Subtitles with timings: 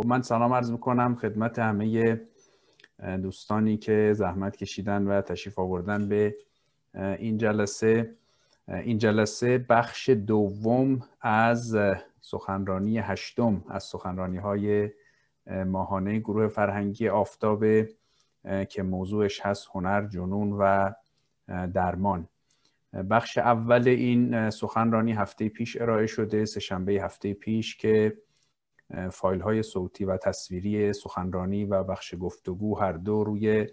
[0.00, 2.20] خب من سلام عرض می‌کنم خدمت همه
[3.22, 6.36] دوستانی که زحمت کشیدن و تشریف آوردن به
[6.94, 8.14] این جلسه.
[8.68, 11.76] این جلسه بخش دوم از
[12.20, 14.90] سخنرانی هشتم از سخنرانی های
[15.66, 17.64] ماهانه گروه فرهنگی آفتاب
[18.68, 20.90] که موضوعش هست هنر جنون و
[21.74, 22.28] درمان.
[23.10, 28.16] بخش اول این سخنرانی هفته پیش ارائه شده سهشنبه هفته پیش که
[29.12, 33.68] فایل های صوتی و تصویری سخنرانی و بخش گفتگو هر دو روی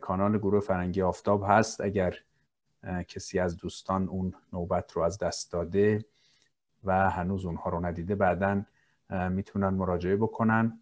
[0.00, 1.80] کانال گروه فرنگی آفتاب هست.
[1.80, 2.14] اگر
[3.08, 6.04] کسی از دوستان اون نوبت رو از دست داده
[6.84, 8.62] و هنوز اونها رو ندیده بعدا
[9.30, 10.80] می‌تونن مراجعه بکنن.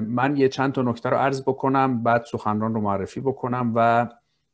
[0.00, 4.08] من یه چند تا نکته رو عرض بکنم بعد سخنران رو معرفی بکنم و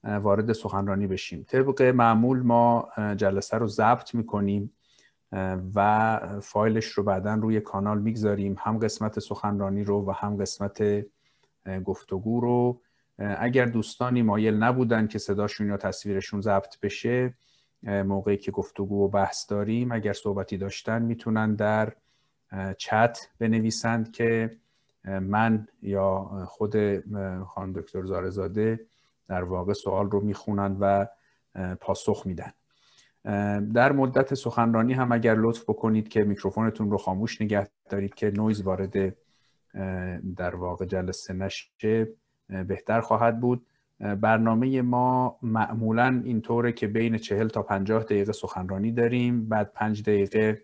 [0.04, 1.44] وارد سخنرانی بشیم.
[1.48, 4.72] طبق معمول ما جلسه رو ضبط می‌کنیم.
[5.74, 11.06] و فایلش رو بعدا روی کانال می‌گذاریم هم قسمت سخنرانی رو و هم قسمت
[11.84, 12.80] گفتگو رو.
[13.18, 17.34] اگر دوستانی مایل نبودن که صداشون یا تصویرشون ضبط بشه
[17.82, 21.92] موقعی که گفتگو و بحث داریم اگر صحبتی داشتن می‌تونن در
[22.78, 24.56] چت بنویسند که
[25.04, 26.76] من یا خود
[27.44, 28.80] خانم دکتر زارزاده
[29.28, 31.06] در واقع سوال رو می‌خونن و
[31.80, 32.52] پاسخ میدن.
[33.74, 38.62] در مدت سخنرانی هم اگر لطف بکنید که میکروفونتون رو خاموش نگه دارید که نویز
[38.62, 39.16] وارد
[40.36, 42.08] در واقع جلسه نشه
[42.48, 43.66] بهتر خواهد بود.
[44.20, 50.62] برنامه ما معمولا اینطوره که بین چهل تا پنجاه دقیقه سخنرانی داریم بعد پنج دقیقه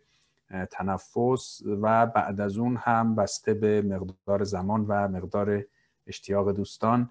[0.70, 5.64] تنفس و بعد از اون هم بسته به مقدار زمان و مقدار
[6.06, 7.10] اشتیاق دوستان.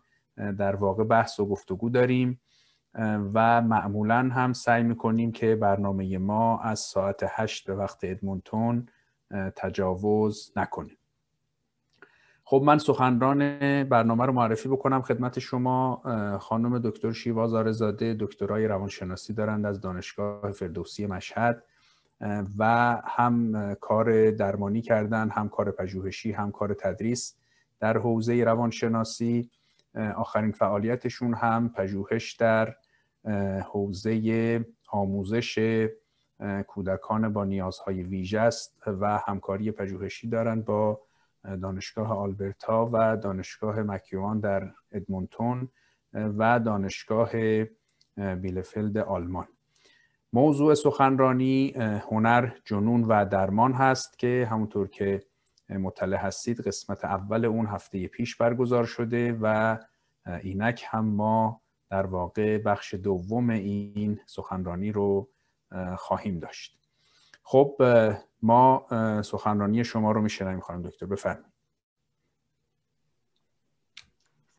[0.57, 2.39] در واقع بحث و گفتگو داریم.
[3.33, 8.87] و معمولا هم سعی می‌کنیم که برنامه ما از ساعت هشت به وقت ادمونتون
[9.55, 10.97] تجاوز نکنیم.
[12.43, 13.39] خب من سخنران
[13.83, 15.01] برنامه رو معرفی بکنم.
[15.01, 16.01] خدمت شما
[16.41, 21.63] خانم دکتر شیوا زارزاده دکترای روانشناسی دارند از دانشگاه فردوسی مشهد
[22.57, 22.65] و
[23.05, 27.35] هم کار درمانی کردن هم کار پژوهشی هم کار تدریس
[27.79, 29.49] در حوزه روانشناسی.
[29.97, 32.75] آخرین فعالیتشون هم پژوهش در
[33.71, 35.87] حوزه آموزش
[36.67, 41.01] کودکان با نیازهای ویژه است و همکاری پژوهشی دارند با
[41.61, 45.69] دانشگاه آلبرتا و دانشگاه مکیوان در ادمونتون
[46.13, 47.31] و دانشگاه
[48.41, 49.47] بیلفلد آلمان.
[50.33, 51.73] موضوع سخنرانی
[52.09, 55.23] هنر جنون و درمان هست که همونطور که
[55.69, 59.77] مطلع هستید قسمت اول اون هفته پیش برگزار شده و
[60.43, 65.29] اینک هم ما در واقع بخش دوم این سخنرانی رو
[65.97, 66.79] خواهیم داشت.
[67.43, 67.81] خب
[68.41, 68.87] ما
[69.21, 71.05] سخنرانی شما رو میشنویم خانم دکتر.
[71.05, 71.53] بفرمایید.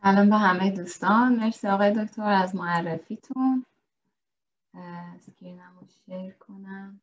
[0.02, 1.36] سلام به همه دوستان.
[1.36, 3.66] مرسی آقای دکتر از معرفیتون.
[4.74, 7.00] اسکرینم رو شیر کنم.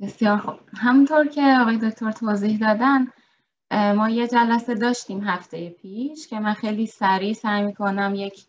[0.00, 0.60] بسیار خوب.
[0.76, 3.06] همونطور که آقای دکتر توضیح دادن
[3.70, 8.46] ما یه جلسه داشتیم هفته پیش که من خیلی سریع سعی می‌کنم یک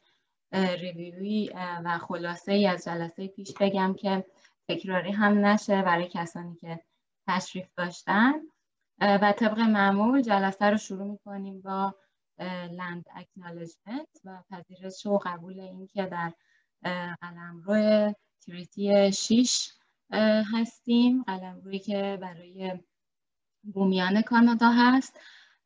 [0.54, 1.52] ریویوی
[1.86, 4.26] و خلاصه ای از جلسه پیش بگم که
[4.70, 6.80] تکراری هم نشه برای کسانی که
[7.28, 8.34] تشریف داشتن.
[9.02, 11.96] و طبق معمول جلسه رو شروع می‌کنیم با
[12.72, 16.34] لند اکنالجمنت و پذیرش و قبول این که در
[17.22, 18.14] قلمرو
[18.46, 19.70] تریتی 6
[20.54, 21.24] هستیم.
[21.24, 22.80] قلمرویی که برای
[23.64, 25.20] بومیان کانادا هست.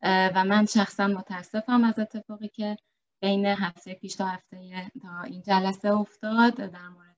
[0.04, 2.76] و من شخصا متاسفم از اتفاقی که
[3.20, 6.54] بین هفته پیش تا هفته تا این جلسه افتاد.
[6.54, 7.16] در مورد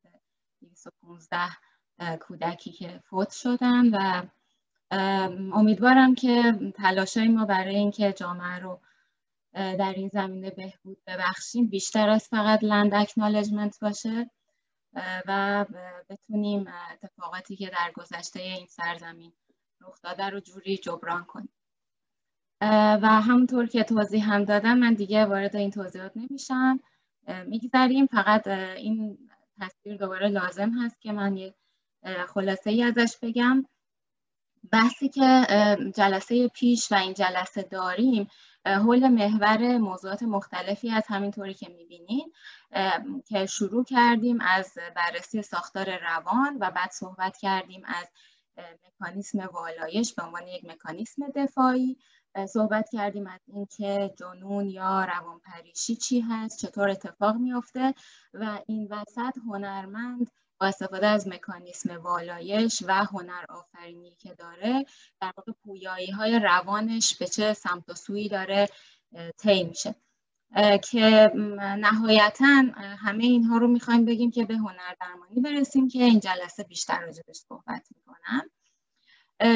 [0.61, 1.37] 215
[2.21, 4.23] کودکی که فوت شدن و
[5.55, 8.81] امیدوارم که تلاشای ما برای اینکه جامعه رو
[9.53, 14.31] در این زمینه بهبود ببخشیم بیشتر از فقط لند اکنالجمنت باشه.
[15.27, 15.65] و
[16.10, 19.33] بتونیم اتفاقاتی که در گذشته این سرزمین
[19.80, 21.53] رخ داده رو جوری جبران کنیم.
[23.03, 26.80] و همونطور که توضیح هم دادم من دیگه وارد این توضیحات نمیشم.
[27.47, 28.07] میگذریم.
[28.07, 29.19] فقط این
[29.60, 31.54] تصویر دوباره لازم هست که من یه
[32.28, 33.65] خلاصه ای ازش بگم.
[34.72, 35.47] بحثی که
[35.97, 38.28] جلسه پیش و این جلسه داریم
[38.66, 42.33] حول محور موضوعات مختلفی از همینطوری که می‌بینین
[43.27, 48.09] که شروع کردیم از بررسی ساختار روان و بعد صحبت کردیم از
[48.84, 51.99] مکانیسم والایش به عنوان یک مکانیسم دفاعی.
[52.49, 57.95] صحبت کردیم از اینکه جنون یا روانپریشی چی هست چطور اتفاق میافته
[58.34, 64.86] و این وسط هنرمند با استفاده از مکانیسم والایش و هنر آفرینی که داره
[65.21, 68.68] در واقع پویایی های روانش به چه سمت و سویی داره
[69.39, 69.95] طی میشه.
[70.91, 71.33] که
[71.78, 72.62] نهایتا
[72.98, 77.36] همه اینها رو می‌خوایم بگیم که به هنر درمانی برسیم که این جلسه بیشتر راجبش
[77.36, 78.50] صحبت می‌کنم.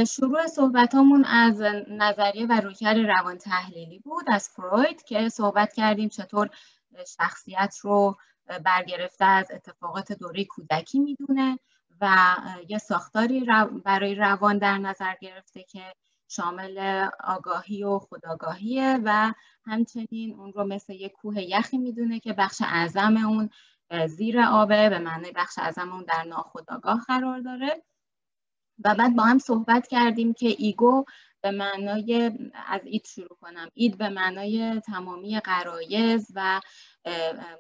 [0.05, 6.09] شروع صحبت همون از نظریه و رویکرد روان تحلیلی بود از فروید که صحبت کردیم
[6.09, 6.51] چطور
[7.17, 8.17] شخصیت رو
[8.65, 11.59] برگرفته از اتفاقات دوره کودکی می‌دونه
[12.01, 12.37] و
[12.69, 13.47] یه ساختاری
[13.85, 15.95] برای روان در نظر گرفته که
[16.29, 19.33] شامل آگاهی و خداگاهیه و
[19.67, 23.51] همچنین اون رو مثل یک کوه یخی می‌دونه که بخش اعظم اون
[24.09, 27.83] زیر آبه به معنی بخش اعظم اون در ناخداگاه قرار داره.
[28.85, 31.05] و بعد با هم صحبت کردیم که ایگو
[31.43, 32.33] به معنای
[32.67, 33.69] از id شروع کنم.
[33.75, 36.61] id به معنای تمامی غرایز و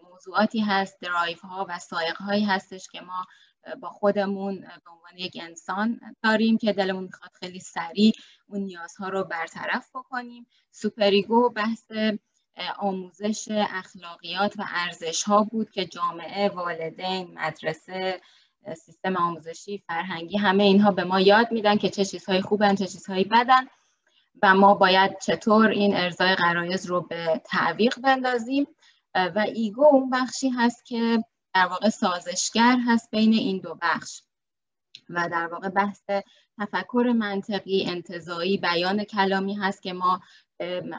[0.02, 3.26] موضوعاتی هست درایف ها و سائق هایی هستش که ما
[3.80, 8.12] با خودمون به عنوان یک انسان داریم که دلمون می‌خواد خیلی سریع
[8.46, 10.46] اون نیازها رو برطرف بکنیم.
[10.70, 11.92] superego بحث
[12.78, 18.20] آموزش اخلاقیات و ارزش ها بود که جامعه والدین مدرسه
[18.74, 23.24] سیستم آموزشی فرهنگی همه اینها به ما یاد میدن که چه چیزهایی خوبن چه چیزهایی
[23.24, 23.64] بدن
[24.42, 28.66] و ما باید چطور این ارضای غرایز رو به تعویق بندازیم.
[29.14, 31.24] و ego اون بخشی هست که
[31.54, 34.22] در واقع سازشگر هست بین این دو بخش
[35.10, 36.02] و در واقع بحث
[36.58, 40.20] تفکر منطقی انتزاعی بیان کلامی هست که ما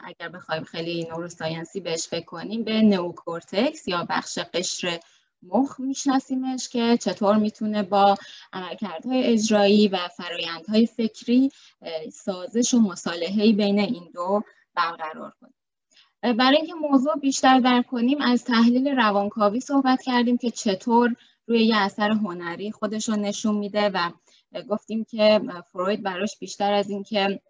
[0.04, 5.00] اگر بخوایم خیلی neuroscience ی بهش فکر کنیم به نوکورتکس یا بخش قشر
[5.42, 8.16] مخ میشناسیمش که چطور می‌تونه با
[8.52, 11.50] عملکردهای اجرایی و فرایندهای فکری
[12.12, 14.42] سازش و مصالحه بین این دو
[14.74, 15.52] برقرار کنه.
[16.34, 21.16] برای اینکه موضوع بیشتر درک کنیم از تحلیل روانکاوی صحبت کردیم که چطور
[21.46, 24.10] روی یه اثر هنری خودش رو نشون میده و
[24.68, 25.40] گفتیم که
[25.72, 27.40] فروید براش بیشتر از اینکه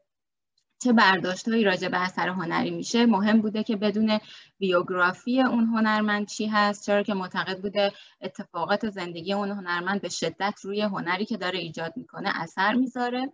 [0.82, 3.06] چه برداشتهایی راجع به اثر هنری میشه.
[3.06, 4.21] مهم بوده که بدون
[4.59, 10.61] بیوگرافی اون هنرمند چی هست چرا که معتقد بوده اتفاقات زندگی اون هنرمند به شدت
[10.62, 13.32] روی هنری که داره ایجاد می‌کنه اثر می‌ذاره.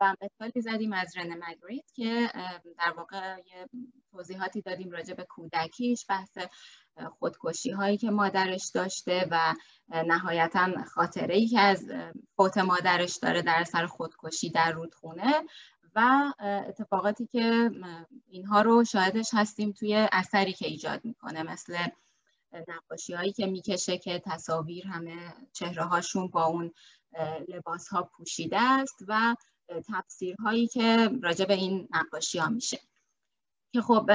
[0.00, 2.30] و مثالی زدیم از رن مگریت که
[2.78, 3.68] در واقع یه
[4.10, 6.38] توضیحاتی دادیم راجع به کودکیش بحث
[7.18, 9.54] خودکشی هایی که مادرش داشته و
[9.88, 11.92] نهایتا خاطره ای که از
[12.36, 15.32] فوت مادرش داره در سر خودکشی در رودخونه.
[15.94, 16.32] و
[16.68, 17.70] اتفاقاتی که
[18.28, 21.76] اینها رو شاهدش هستیم توی اثری که ایجاد می‌کنه مثل
[22.68, 26.72] نقاشی هایی که می‌کشه که تصاویر همه چهره هاشون با اون
[27.48, 29.36] لباس ها پوشیده است و
[29.88, 32.78] تفسیرهایی که راجع به این نقاشی ها میشه.
[33.74, 34.10] که خب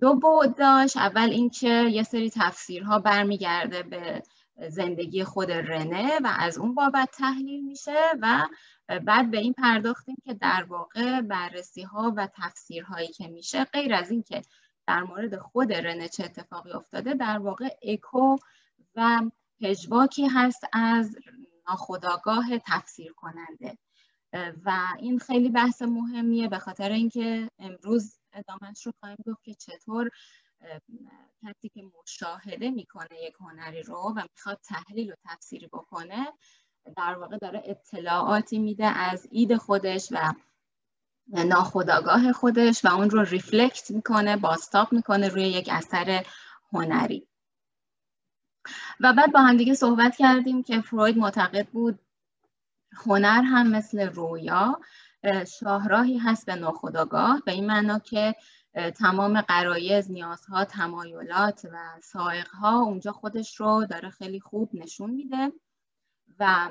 [0.00, 0.96] دو بود داشت.
[0.96, 4.22] اول اینکه یه سری تفسیرها برمیگرده به
[4.68, 8.48] زندگی خود رنه و از اون بابت تحلیل میشه و
[8.98, 14.10] بعد به این پرداختیم که در واقع بررسی ها و تفسیرهایی که میشه غیر از
[14.10, 14.42] اینکه
[14.86, 18.36] در مورد خود رنه چه اتفاقی افتاده در واقع اکو
[18.96, 19.20] و
[19.60, 21.16] پژواکی هست از
[21.68, 23.78] ناخداگاه تفسیر کننده
[24.64, 30.10] و این خیلی بحث مهمیه به خاطر اینکه امروز ادامهش رو خواهیم گفت که چطور
[31.42, 36.32] کسی که مشاهده می‌کنه یک هنری رو و می‌خواد تحلیل و تفسیری بکنه
[36.96, 40.32] در واقع داره اطلاعاتی میده از اید خودش و
[41.28, 46.26] ناخداگاه خودش و اون رو ریفلکت می‌کنه باستاب می‌کنه روی یک اثر
[46.72, 47.28] هنری.
[49.00, 51.98] و بعد با هم دیگه صحبت کردیم که فروید معتقد بود
[52.92, 54.80] هنر هم مثل رویا
[55.60, 58.34] شاهراهی هست به ناخداگاه به این معنا که
[58.98, 65.52] تمام قرایز، نیازها، تمایلات و سائقها اونجا خودش رو داره خیلی خوب نشون میده.
[66.42, 66.70] و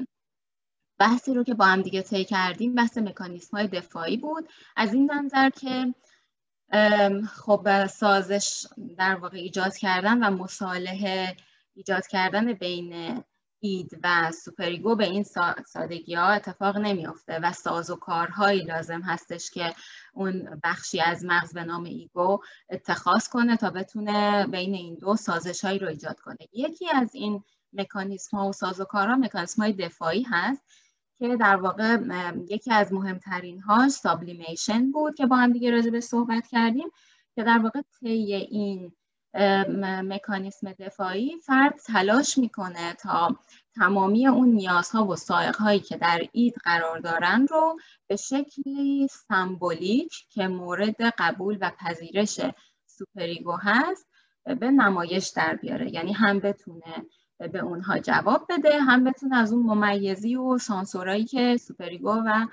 [0.99, 4.49] بحثی رو که با هم دیگه طی کردیم بحث مکانیسم های دفاعی بود.
[4.75, 5.93] از این منظر که
[7.27, 8.65] خب سازش
[8.97, 11.35] در واقع ایجاد کردن و مصالحه
[11.75, 13.23] ایجاد کردن بین
[13.59, 15.23] id و superego به این
[15.65, 19.75] سادگی ها اتفاق نمیافته و ساز و کارهایی لازم هستش که
[20.13, 22.39] اون بخشی از مغز به نام ego
[22.69, 26.37] اتخاذ کنه تا بتونه بین این دو سازش هایی رو ایجاد کنه.
[26.53, 30.63] یکی از این مکانیسم ها و ساز و کارها مکانیسم های دفاعی هست
[31.19, 31.97] که در واقع
[32.49, 36.87] یکی از مهمترین هاش سابلیمیشن بود که با هم دیگه راجع به صحبت کردیم
[37.35, 38.91] که در واقع طی این
[40.03, 43.35] مکانیسم دفاعی فرد تلاش می‌کنه تا
[43.75, 50.47] تمامی اون نیازها و سائقهایی که در اید قرار دارن رو به شکلی سمبولیک که
[50.47, 52.39] مورد قبول و پذیرش
[52.85, 54.07] superego هست
[54.43, 55.93] به نمایش در بیاره.
[55.93, 57.05] یعنی هم بتونه
[57.47, 58.81] به اونها جواب بده.
[58.81, 62.47] هم بتونه از اون ممیزی و سانسورایی که superego و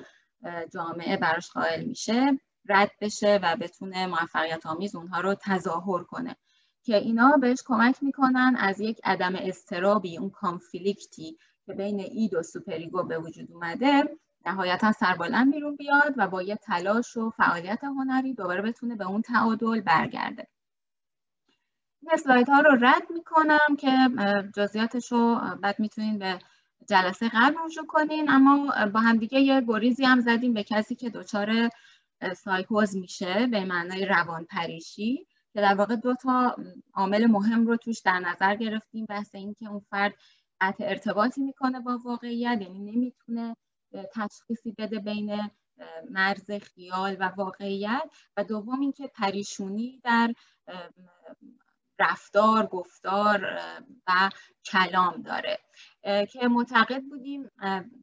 [0.72, 6.36] جامعه براش قائل میشه رد بشه و بتونه موفقیت آمیز اونها رو تظاهر کنه.
[6.82, 12.34] که اینا بهش کمک می‌کنن از یک عدم اضطرابی اون conflict ی که بین id
[12.34, 14.04] و superego به وجود اومده
[14.46, 19.22] نهایتا سربلند بیرون بیاد و با یه تلاش و فعالیت هنری دوباره بتونه به اون
[19.22, 20.46] تعادل برگرده.
[22.12, 23.90] اسلاید ها رو رد می‌کنم که
[24.56, 26.38] جزئیاتش رو بعد می‌تونین به
[26.88, 28.30] جلسه قبل رجوع کنین.
[28.30, 31.70] اما با همدیگه یه گریزی هم زدیم به کسی که دچار
[32.36, 36.56] سایکوز میشه به معنای روان پریشی که در واقع دو تا
[36.94, 39.06] عامل مهم رو توش در نظر گرفتیم.
[39.06, 40.14] بحث اینکه اون فرد
[40.60, 43.56] قطع ارتباطی می‌کنه با واقعیت یعنی نمی‌تونه
[44.14, 45.50] تشخیصی بده بین
[46.10, 48.10] مرز خیال و واقعیت.
[48.36, 50.34] و دوم اینکه پریشونی در
[51.98, 53.58] رفتار گفتار
[54.06, 54.30] و
[54.64, 55.58] کلام داره.
[56.02, 57.50] که معتقد بودیم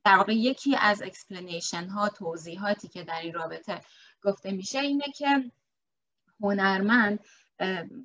[0.03, 3.81] در واقع یکی از explanation ها توضیحاتی که در این رابطه
[4.23, 5.51] گفته میشه اینه که
[6.41, 7.19] هنرمند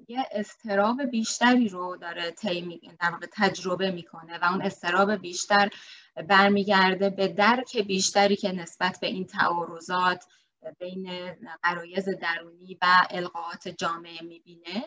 [0.09, 2.35] یه اضطراب بیشتری رو داره
[3.01, 5.71] در واقع تجربه می‌کنه و اون اضطراب بیشتر
[6.29, 10.25] برمیگرده به درک بیشتری که نسبت به این تعارضات
[10.79, 14.85] بین غرایز درونی و القائات جامعه می‌بینه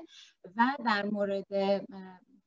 [0.57, 1.53] و در مورد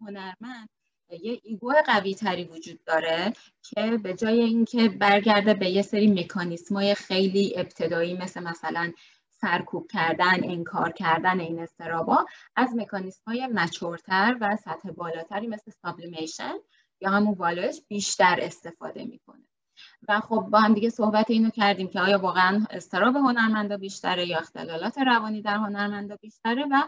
[0.00, 0.68] هنرمند
[1.10, 6.94] یه ego قوی تری وجود داره که به جای اینکه برگرده به یه سری مکانیسمای
[6.94, 8.92] خیلی ابتدایی مثل مثلا
[9.30, 15.70] سرکوب کردن انکار کردن این اضطرابا از مکانیسم های mature تر و سطح بالاتری مثل
[15.70, 16.54] sublimation
[17.00, 17.36] یا همون
[17.88, 19.45] بیشتر استفاده می‌کنه.
[20.08, 24.38] و خب با هم دیگه صحبت اینو کردیم که آیا واقعا استراب هنرمندا بیشتره یا
[24.38, 26.82] اختلالات روانی در هنرمندا بیشتره و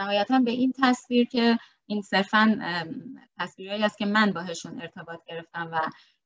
[0.00, 2.58] نهایتا به این تصویر که این صرفا
[3.38, 5.80] تصویرهایی است که من باهشون ارتباط گرفتم و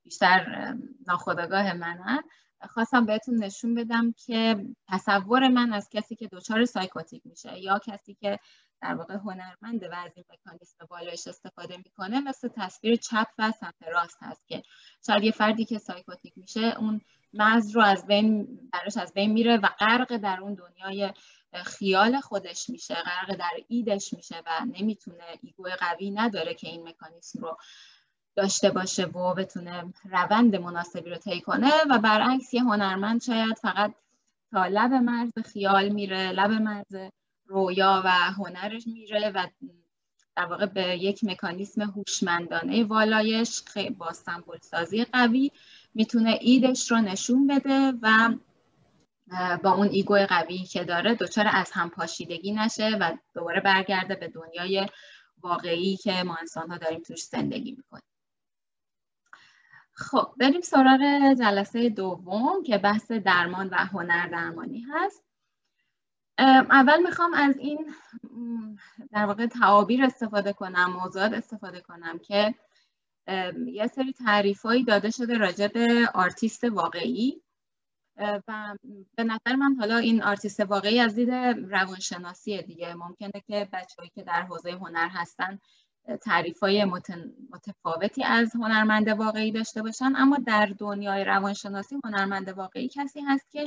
[0.05, 0.75] بیشتر
[1.07, 2.23] ناخودآگاه منن
[2.69, 8.15] خواستم بهتون نشون بدم که تصور من از کسی که دچار سایکوتیک میشه یا کسی
[8.15, 8.39] که
[8.83, 13.83] در واقع هنرمنده و از این مکانیسم بالایش استفاده می‌کنه مثل تصویر چپ و سمت
[13.93, 14.63] راست هست که
[15.07, 17.01] شاید یه فردی که psychotic میشه اون
[17.35, 21.13] مرز رو از بین براش از بین میره و غرق در اون دنیای
[21.65, 26.89] خیال خودش میشه غرق در id ش میشه و نمی‌تونه ego قوی نداره که این
[26.89, 27.57] مکانیسم رو
[28.37, 33.95] داشته باشه و بتونه روند مناسبی رو طی کنه و برعکس یه هنرمند شاید فقط
[34.51, 37.11] تا لب مرز خیال میره لب مرز
[37.53, 39.47] رویا و هنرش میره و
[40.37, 43.63] در واقع به یک مکانیسم هوشمندانه والایش
[43.99, 45.51] با سمبول سازی قوی
[45.95, 48.35] می‌تونه ایدش رو نشون بده و
[49.63, 54.29] با اون ایگو قوی که داره دچار از هم پاشیدگی نشه و دوباره برگرده به
[54.29, 54.87] دنیای
[55.43, 58.03] واقعی که ما انسان ها داریم توش زندگی می‌کنیم.
[59.95, 61.01] خب بریم سراغ
[61.39, 65.25] جلسه دوم که بحث درمان و هنر درمانی هست.
[66.71, 67.95] اول می‌خوام از این
[69.13, 72.55] در واقع تعابیر استفاده کنم موضوعات استفاده کنم که
[73.67, 77.43] یه سری تعریفهایی داده شده راجع به آرتیست واقعی.
[78.49, 78.77] و
[79.17, 81.31] به نظر من حالا این آرتیست واقعی از دید
[81.71, 82.95] روانشناسی دیگه.
[82.95, 85.59] ممکنه که بچههایی که در حوزه هنر هستن
[86.23, 86.85] تعریف های
[87.51, 90.13] متفاوتی از هنرمند واقعی داشته باشن.
[90.17, 93.65] اما در دنیای روانشناسی هنرمند واقعی کسی هست که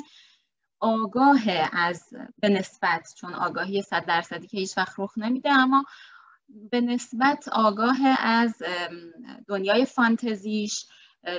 [0.86, 5.86] آگاه از به نسبت چون آگاهی صد درصدی که هیچ وقت رخ نمیده اما
[6.72, 8.64] به نسبت آگاه از
[9.48, 10.86] دنیای فانتزیش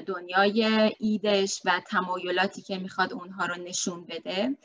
[0.06, 4.56] دنیای ایدش و تمایلاتی که می‌خواد اونها رو نشون بده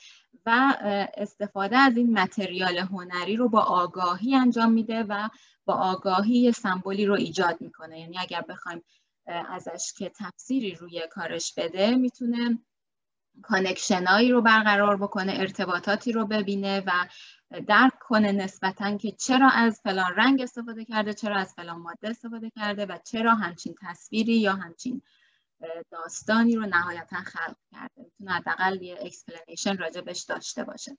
[0.45, 0.73] و
[1.17, 5.29] استفاده از این متریال هنری رو با آگاهی انجام میده و
[5.65, 7.99] با آگاهی سمبولی رو ایجاد می‌کنه.
[7.99, 8.81] یعنی اگر بخوایم
[9.25, 12.59] ازش که تفسیری روی کارش بده می‌تونه
[13.43, 16.91] connection ایی رو برقرار بکنه ارتباطاتی رو ببینه و
[17.67, 22.49] درک کنه نسبتا که چرا از فلان رنگ استفاده کرده چرا از فلان ماده استفاده
[22.49, 25.01] کرده و چرا همچین تصویری یا همچین
[25.91, 27.91] داستانی رو نهایتا خلق کرده.
[27.97, 30.97] می‌تونه حداقل یه explanation راجبش داشته باشه.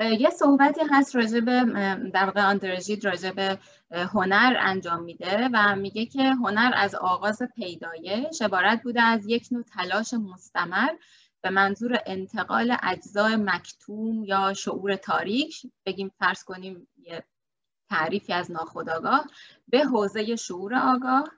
[0.00, 1.64] یه صحبتی هست راجع به
[2.14, 3.02] در واقع آندره ژید
[3.36, 3.58] به
[3.92, 9.62] هنر انجام میده و میگه که هنر از آغاز پیدایش عبارت بوده از یک نوع
[9.62, 10.88] تلاش مستمر
[11.42, 17.24] به منظور انتقال اجزای مکتوم یا شعور تاریک بگیم فرض کنیم یه
[17.90, 19.26] تعریفی از ناخودآگاه
[19.68, 21.30] به حوزه شعور آگاه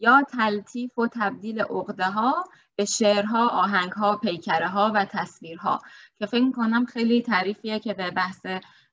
[0.00, 2.44] یا تلطیف و تبدیل عقده ها
[2.76, 5.80] به شعرها، آهنگها، پیکره ها و تصویرها
[6.16, 8.46] که فکر کنم خیلی تعریفیه که به بحث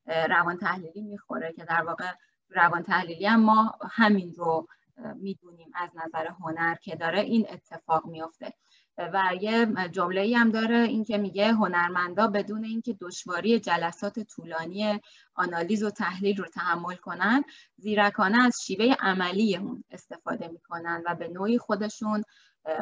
[0.06, 2.12] روان تحلیلی می‌خوره که در واقع
[2.50, 4.68] روان تحلیلی هم ما همین رو
[5.16, 8.54] می‌دونیم از نظر هنر که داره این اتفاق میافته.
[8.98, 15.00] و یه جمله ای هم داره این که میگه هنرمندا بدون اینکه دشواری جلسات طولانی
[15.36, 17.44] آنالیز و تحلیل رو تحمل کنن
[17.78, 22.24] زیرکانه از شیوه عملی اون استفاده می‌کنن و به نوعی خودشون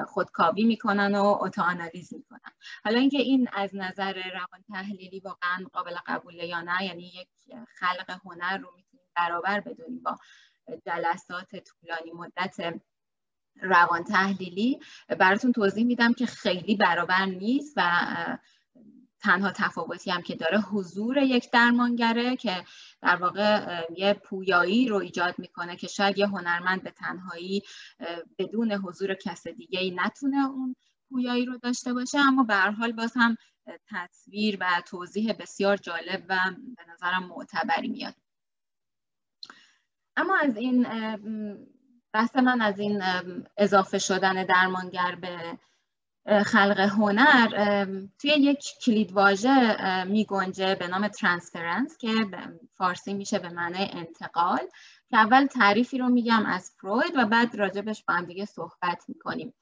[0.07, 2.51] خودکاوی می‌کنن و آنالیز می‌کنن.
[2.83, 7.27] حالا اینکه این از نظر روان تحلیلی واقعا قابل قبوله یا نه یعنی یک
[7.79, 10.17] خلق هنر رو می‌تونیم برابر بدونیم با
[10.85, 12.79] جلسات طولانی مدت
[13.61, 14.79] روان تحلیلی
[15.19, 17.91] براتون توضیح میدم که خیلی برابر نیست و
[19.21, 22.63] تنها تفاوتی هم که داره حضور یک درمانگره که
[23.01, 27.63] در واقع یه پویایی رو ایجاد می‌کنه که شاید یه هنرمند به تنهایی
[28.37, 30.75] بدون حضور کس دیگه ای نتونه اون
[31.09, 32.19] پویایی رو داشته باشه.
[32.19, 33.37] اما به هر حال باز هم
[33.89, 36.39] تصویر و توضیح بسیار جالب و
[36.77, 38.15] به نظرم معتبری میاد.
[40.17, 40.87] اما از این
[42.13, 43.03] بحث من از این
[43.57, 45.59] اضافه شدن درمانگر به
[46.45, 47.85] خلق هنر
[48.19, 52.13] توی یک کلید واژه می گنجه به نام transference که
[52.73, 54.67] فارسی میشه به معنای انتقال.
[55.09, 59.53] که اول تعریفی رو میگم از فروید و بعد راجبش با هم دیگه صحبت می‌کنیم.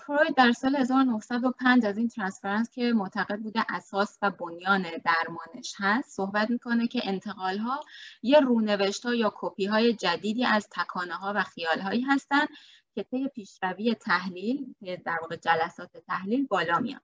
[0.00, 6.16] فروید در سال 1905 از این transference که معتقد بوده اساس و بنیان درمانش هست
[6.16, 7.80] صحبت می‌کنه که انتقال ها
[8.22, 12.48] یه رونوشت ها یا کپی های جدیدی از تکانه ها و خیال هایی هستند
[12.96, 14.74] که طی پیشروی تحلیل
[15.04, 17.00] در واقع جلسات تحلیل بالا میان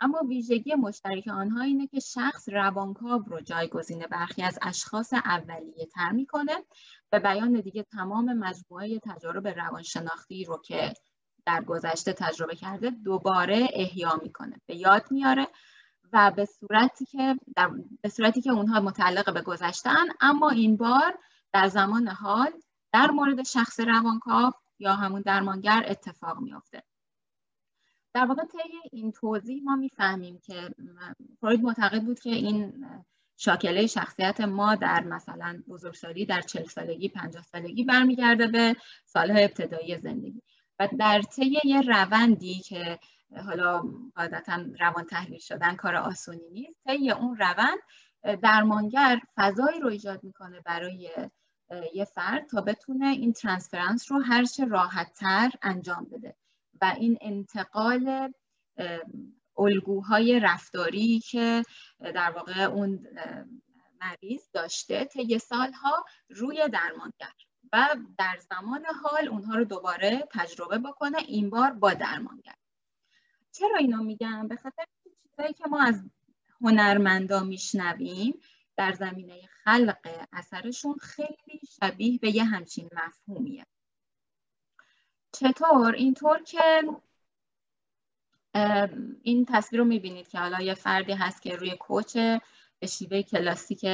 [0.00, 6.10] اما ویژگی مشترک آنها اینه که شخص روانکاو رو جایگزین برخی از اشخاص اولیه تر
[6.10, 6.52] می‌کنه
[7.10, 10.94] به بیان دیگه تمام مجموعه تجارب روانشناختی رو که
[11.46, 15.46] در گذشته تجربه کرده دوباره احیا می‌کنه به یاد میاره
[16.12, 17.70] و به صورتی که در
[18.02, 21.18] به صورتی که اونها متعلق به گذشتن اما این بار
[21.52, 22.52] در زمان حال
[22.92, 26.82] در مورد شخص روانکاو یا همون درمانگر اتفاق میافته.
[28.14, 28.58] در واقع طی
[28.92, 30.70] این توضیح ما می‌فهمیم که
[31.40, 32.86] فروید معتقد بود که این
[33.36, 39.98] شاکله شخصیت ما در مثلا بزرگسالی در چل سالگی پنجاه سالگی برمیگرده به سالهای ابتدایی
[39.98, 40.42] زندگی.
[40.78, 42.98] و در طی یه روندی که
[43.46, 43.82] حالا
[44.16, 47.78] عادتا روان تحلیل شدن کار آسونی نیست طی اون روند
[48.42, 51.10] درمانگر فضایی رو ایجاد می‌کنه برای
[51.94, 56.36] یه فرد تا بتونه این ترانسفرنس رو هرچه راحت تر انجام بده.
[56.80, 58.32] و این انتقال
[59.58, 61.62] الگوهای رفتاری که
[62.00, 63.06] در واقع اون
[64.00, 67.32] مریض داشته طی سالها روی درمانگر
[67.72, 72.54] و در زمان حال اونها رو دوباره تجربه بکنه این بار با درمانگر.
[73.52, 74.84] چرا اینو میگم؟ به خاطر
[75.30, 76.04] چیزایی که ما از
[76.60, 78.34] هنرمندا میشنویم
[78.76, 83.66] در زمینه خلق اثرشون خیلی شبیه به یه همچین مفهومیه.
[85.32, 86.82] چطور؟ اینطور که
[89.22, 92.16] این تصویر رو می‌بینید که حالا یه فردی هست که روی کوچ
[92.78, 93.86] به شیوه کلاسیک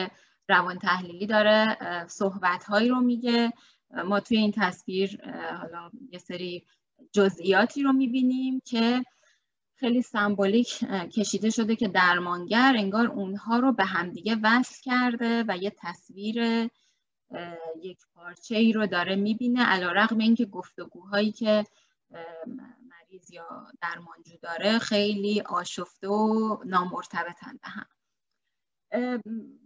[0.49, 3.53] روان تحلیلی داره صحبت هایی رو میگه.
[3.91, 6.67] ما توی این تصویر حالا یه سری
[7.13, 9.05] جزئیاتی رو می‌بینیم که
[9.79, 15.73] خیلی سمبولیک کشیده شده که درمانگر انگار اونها رو به همدیگه وصل کرده و یه
[15.79, 16.69] تصویر
[17.83, 21.65] یک پارچه ای رو داره می‌بینه علا رقم اینکه گفتگوهایی که
[22.77, 27.87] مریض یا درمانجو داره خیلی آشفته و نامرتبطن به هم.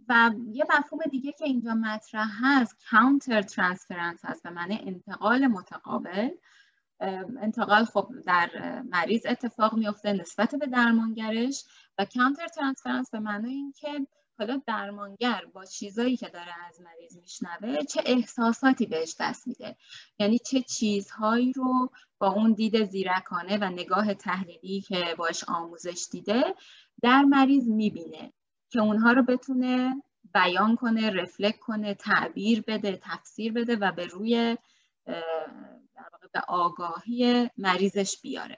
[0.09, 6.29] و یه مفهوم دیگه که اینجا مطرح هست کانتر ترانسفرنس هست به معنی انتقال متقابل.
[7.41, 8.49] انتقال خب در
[8.91, 11.63] مریض اتفاق میفته نسبت به درمانگرش
[11.97, 14.07] و کانتر ترانسفرنس به معنی اینکه
[14.39, 19.75] حالا درمانگر با چیزایی که داره از مریض میشنوه چه احساساتی بهش دست میده؟
[20.19, 21.89] یعنی چه چیزهایی رو
[22.19, 26.55] با اون دید زیرکانه و نگاه تحلیلی که باش آموزش دیده
[27.01, 28.33] در مریض می‌بینه
[28.69, 34.57] که اونها رو بتونه بیان کنه رفلک کنه تعبیر بده تفسیر بده و به روی
[36.33, 38.57] به آگاهی مریضش بیاره.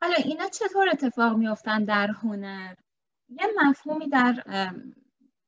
[0.00, 2.74] حالا اینا چطور اتفاق میافتن در هنر؟
[3.28, 4.44] یه مفهومی در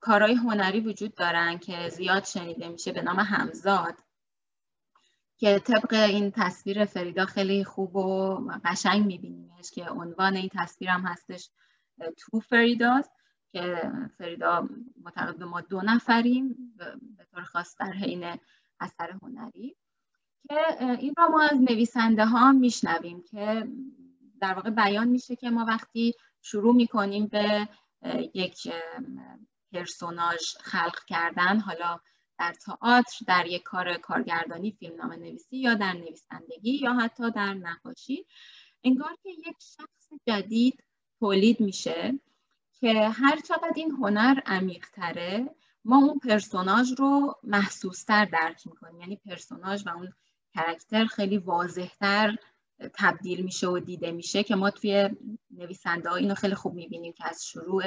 [0.01, 3.95] کارهای هنری وجود دارن که زیاد شنیده میشه به نام همزاد
[5.37, 8.35] که طبق این تصویر فریدا خیلی خوب و
[8.65, 11.51] قشنگ میبینیمش که عنوان این تصویر هم هستش
[12.19, 13.11] تو فریداست
[13.53, 14.69] که فریدا
[15.05, 16.75] معتقد ما دو نفریم
[17.17, 18.39] به طور خاص در حین
[18.81, 19.77] اثر هنری.
[20.49, 23.69] که این را ما از نویسنده ها میشنویم که
[24.41, 27.69] در واقع بیان میشه که ما وقتی شروع می‌کنیم به
[28.35, 28.73] یک
[29.73, 32.01] پرسوناژ خلق کردن حالا
[32.39, 38.27] در تئاتر در یک کار کارگردانی فیلمنامه نویسی یا در نویسندگی یا حتی در نقاشی
[38.85, 40.85] انگار که یک شخص جدید
[41.19, 42.21] تولید میشه
[42.73, 49.01] که هر چقدر این هنر عمیقتره ما اون پرسوناژ رو محسوستر درک می‌کنیم.
[49.01, 50.13] یعنی پرسوناژ و اون
[50.55, 52.37] character خیلی واضحتر
[52.95, 55.11] تبدیل میشه و دیده میشه که ما توی
[55.51, 57.85] نویسنده ها اینو خیلی خوب می‌بینیم که از شروع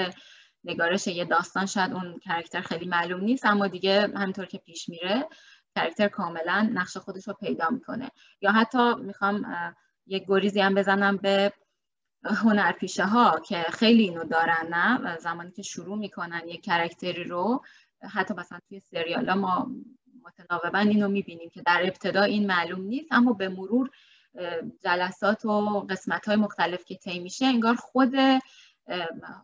[0.64, 5.28] نگارش یه داستان شاید اون character خیلی معلوم نیست اما دیگه همینطور که پیش میره
[5.76, 8.12] character کاملا نقش خودش رو پیدا می‌کنه.
[8.42, 9.46] یا حتی می‌خوام
[10.08, 11.54] یک گریزی هم بزنم به
[12.24, 17.64] هنرپیشه ها که خیلی اینو دارن نه؟ زمانی که شروع می‌کنن یک کرکتری رو
[18.14, 19.72] حتی مثلا توی سریال ها ما
[20.26, 23.90] متناوبا اینو می‌بینیم که در ابتدا این معلوم نیست اما به مرور
[24.84, 28.14] جلسات و قسمت های مختلف که طی میشه انگار خود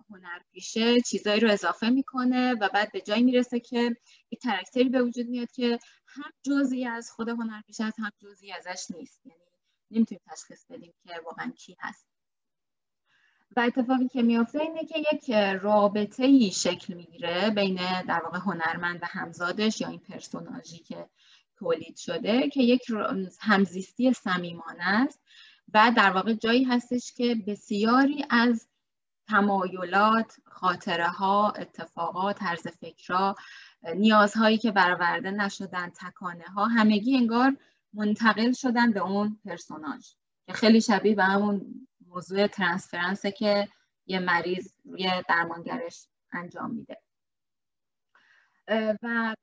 [0.09, 3.95] هنرپیشه چیزایی رو اضافه می‌کنه و بعد به جایی می‌رسه که
[4.31, 8.85] یک کرکتری به وجود میاد که هم جزئی از خود هنرپیشه هست هم جزئی ازش
[8.97, 9.25] نیست.
[9.25, 9.39] یعنی
[9.91, 12.08] نمی‌تونیم تشخیص بدیم که واقعا کی هست.
[13.55, 15.31] و اتفاقی که میافته اینه که یک
[15.61, 17.75] رابطه ای شکل می‌گیره بین
[18.07, 21.09] در واقع هنرمند و همزادش یا این پرسوناژی که
[21.55, 22.81] تولید شده که یک
[23.39, 25.19] همزیستی صمیمانه است
[25.73, 28.67] و در واقع جایی هستش که بسیاری از
[29.27, 33.35] تمایلات، خاطره ها، اتفاقات، طرز فکرها،
[33.95, 37.57] نیازهایی که برآورده نشدن، تکانه ها همگی انگار
[37.93, 40.07] منتقل شدن به اون پرسوناژ
[40.47, 43.67] که خیلی شبیه به همون موضوع ترانسفرنسه که
[44.05, 46.97] یه مریض روی درمانگرش انجام میده.
[49.03, 49.35] و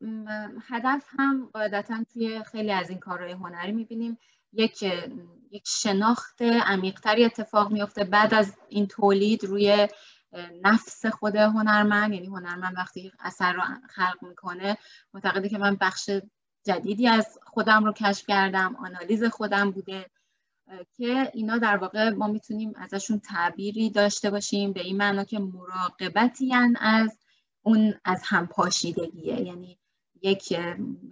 [0.68, 4.18] هدف هم قاعدتا توی خیلی از این کارهای هنری می‌بینیم
[4.52, 4.82] یک
[5.50, 9.88] یک شناخت عمیقتری اتفاق میفته بعد از این تولید روی
[10.62, 12.12] نفس خود هنرمند.
[12.12, 14.78] یعنی هنرمند وقتی اثر رو خلق می‌کنه
[15.14, 16.10] معتقده که من بخش
[16.64, 20.10] جدیدی از خودم رو کشف کردم آنالیز خودم بوده.
[20.98, 26.54] که اینا در واقع ما می‌تونیم ازشون تعبیری داشته باشیم به این معنا که مراقبتی
[26.80, 27.18] از
[27.62, 29.78] اون از هم پاشیدگیه یعنی
[30.22, 30.52] یک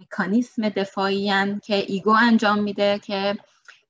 [0.01, 3.37] مکانیسم دفاعی که ego انجام میده که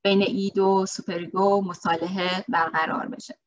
[0.02, 3.38] بین id و superego مصالحه برقرار بشه.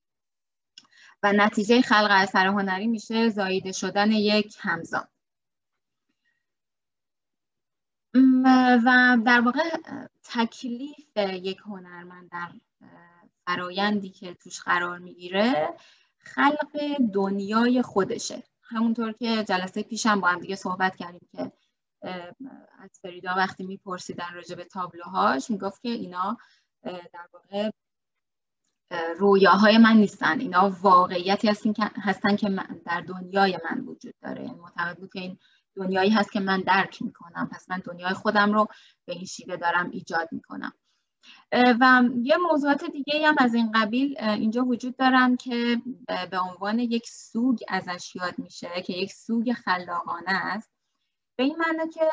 [1.23, 5.09] و نتیجه خلق اثر هنری میشه زاییده شدن یک همزاد.
[8.85, 9.61] و در واقع
[10.23, 12.49] تکلیف یک هنرمند در
[13.47, 15.77] فرایندی که توش قرار می‌گیره
[16.19, 18.43] خلق دنیای خودشه.
[18.63, 21.53] همونطور که جلسه پیشم با هم دیگه صحبت کردیم که
[22.79, 26.37] از فریدا وقتی میپرسیدن راجع به تابلوهاش می‌گفت که اینا
[26.85, 27.71] در واقع
[29.19, 30.41] رویاهای من نیستن.
[30.41, 34.43] اینا واقعیتی هستن که هستن که من در دنیای من وجود داره.
[34.43, 35.39] یعنی معتقد بود که این
[35.79, 37.51] دنیایی هست که من درک می‌کنم.
[37.53, 38.69] پس من دنیای خودم رو
[39.07, 40.73] به این شیوه دارم ایجاد می‌کنم.
[41.53, 45.83] و یه موضوعات دیگه هم از این قبیل اینجا وجود دارن که
[46.31, 50.71] به عنوان یک سوگ ازش یاد میشه که یک سوگ خلاقانه است.
[51.39, 52.11] به این معنی که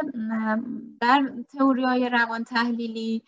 [1.01, 3.23] در تئوری های روان تحلیلی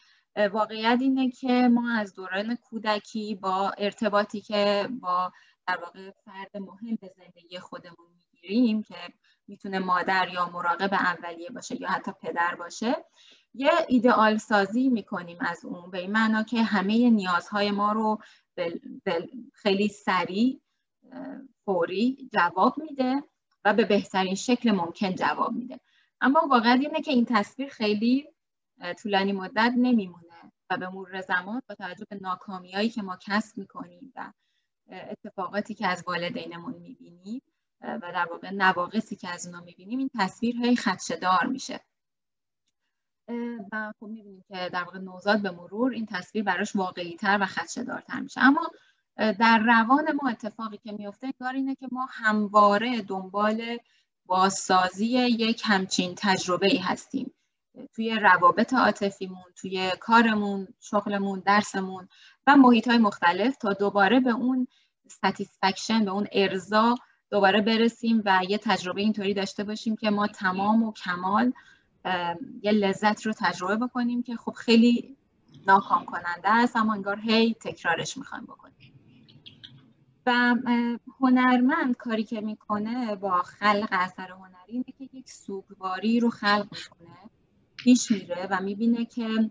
[0.52, 5.32] واقعیت اینه که ما از دوران کودکی با ارتباطی که با
[5.68, 8.96] در واقع فرد مهم به زندگی خودمون می‌گیریم که
[9.48, 13.06] می‌تونه مادر یا مراقب اولیه باشه یا حتی پدر باشه.
[13.54, 18.20] یه ایدئال سازی می‌کنیم از اون به این معنا که همه نیازهای ما رو
[19.54, 20.62] خیلی سریع
[21.66, 23.24] فوری جواب میده
[23.66, 25.80] و به بهترین شکل ممکن جواب میده.
[26.22, 28.28] اما واقعا اینه که این تصویر خیلی
[29.02, 34.14] طولانی مدت نمیمونه و به مرور زمان با توجه به ناکامیایی که ما کسب می‌کنیم
[34.16, 34.32] و
[34.90, 37.42] اتفاقاتی که از والدینمون می‌بینیم
[37.82, 41.80] و در واقع نواقصی که از اونا می‌بینیم این تصویر هی خدشدار میشه
[43.72, 47.46] و خب می‌بینیم که در واقع نوزاد به مرور این تصویر براش واقعی تر و
[47.46, 48.42] خدشدارتر میشه.
[48.44, 48.72] اما
[49.18, 53.78] در روان ما اتفاقی که میفته انگار اینه که ما همواره دنبال
[54.26, 57.34] بازسازی یک همچین تجربه ای هستیم.
[57.94, 62.08] توی روابط عاطفیمون توی کارمون شغلمون درسمون
[62.48, 64.68] و محیط های مختلف تا دوباره به اون
[65.08, 66.96] ستیسفکشن به اون ارزا
[67.30, 71.54] دوباره برسیم و یه تجربه اینطوری داشته باشیم که ما تمام و کمال
[72.62, 75.18] یه لذت رو تجربه بکنیم که خب خیلی
[75.68, 78.94] ناکام کننده است اما انگار هی تکرارش می‌خوایم بکنیم.
[80.26, 80.56] و
[81.20, 87.18] هنرمند کاری که می‌کنه با خلق اثر هنری اینه که یک سوگواری رو خلق می‌کنه
[87.76, 89.50] پیش میره و می‌بینه که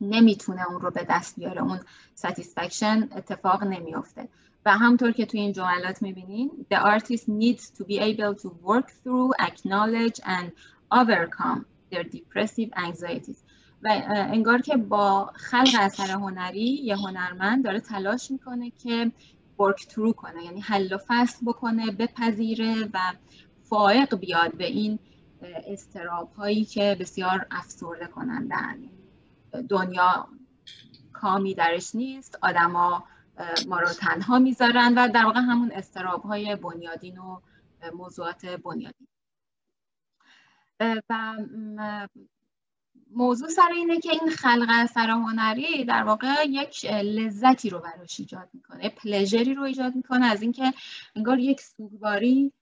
[0.00, 1.80] نمی‌تونه اون رو به دست بیاره اون
[2.14, 4.28] ستیسفکشن اتفاق نمیافته.
[4.66, 8.88] و همطور که توی این جملات می‌بینین the artist needs to be able to work
[9.02, 10.50] through acknowledge and
[10.92, 13.38] overcome their depressive anxieties.
[13.82, 19.12] و انگار که با خلق اثر هنری یه هنرمند داره تلاش می‌کنه که
[19.58, 22.98] ورک ترو کنه یعنی حل و فصل بکنه بپذیره و
[23.62, 24.98] فائق بیاد به این
[25.42, 28.76] استراب هایی که بسیار افسرده کنندن
[29.68, 30.28] دنیا
[31.12, 33.04] کامی درش نیست آدما
[33.68, 37.40] ما رو تنها می‌ذارن و در واقع همون استراب های بنیادین و
[37.94, 39.06] موضوعات بنیادین.
[40.80, 41.36] و
[43.10, 48.48] موضوع سر اینه که این خلق اثر هنری در واقع یک لذتی رو براش ایجاد
[48.52, 50.26] می‌کنه پلژری رو ایجاد می‌کنه.
[50.26, 50.72] از اینکه
[51.16, 52.52] انگار یک سوگواری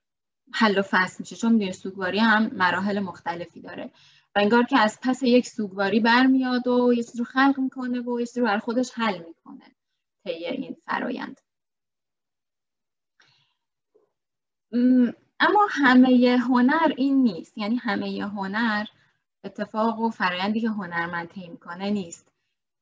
[0.53, 1.37] حل و فصل میشه.
[1.37, 3.91] چون می‌دونی سوگواری هم مراحل مختلفی داره.
[4.37, 8.21] و انگار که از پس یک سوگواری برمیاد و یه چیزی رو خلق می‌کنه و
[8.21, 9.64] یه چیزی رو بر خودش حل می‌کنه.
[10.29, 11.41] طی این فرایند.
[15.41, 17.59] اما همه هنر این نیست.
[17.59, 18.87] یعنی همه هنر
[19.45, 22.33] اتفاق و فرایندی که هنرمند طی می‌کنه نیست.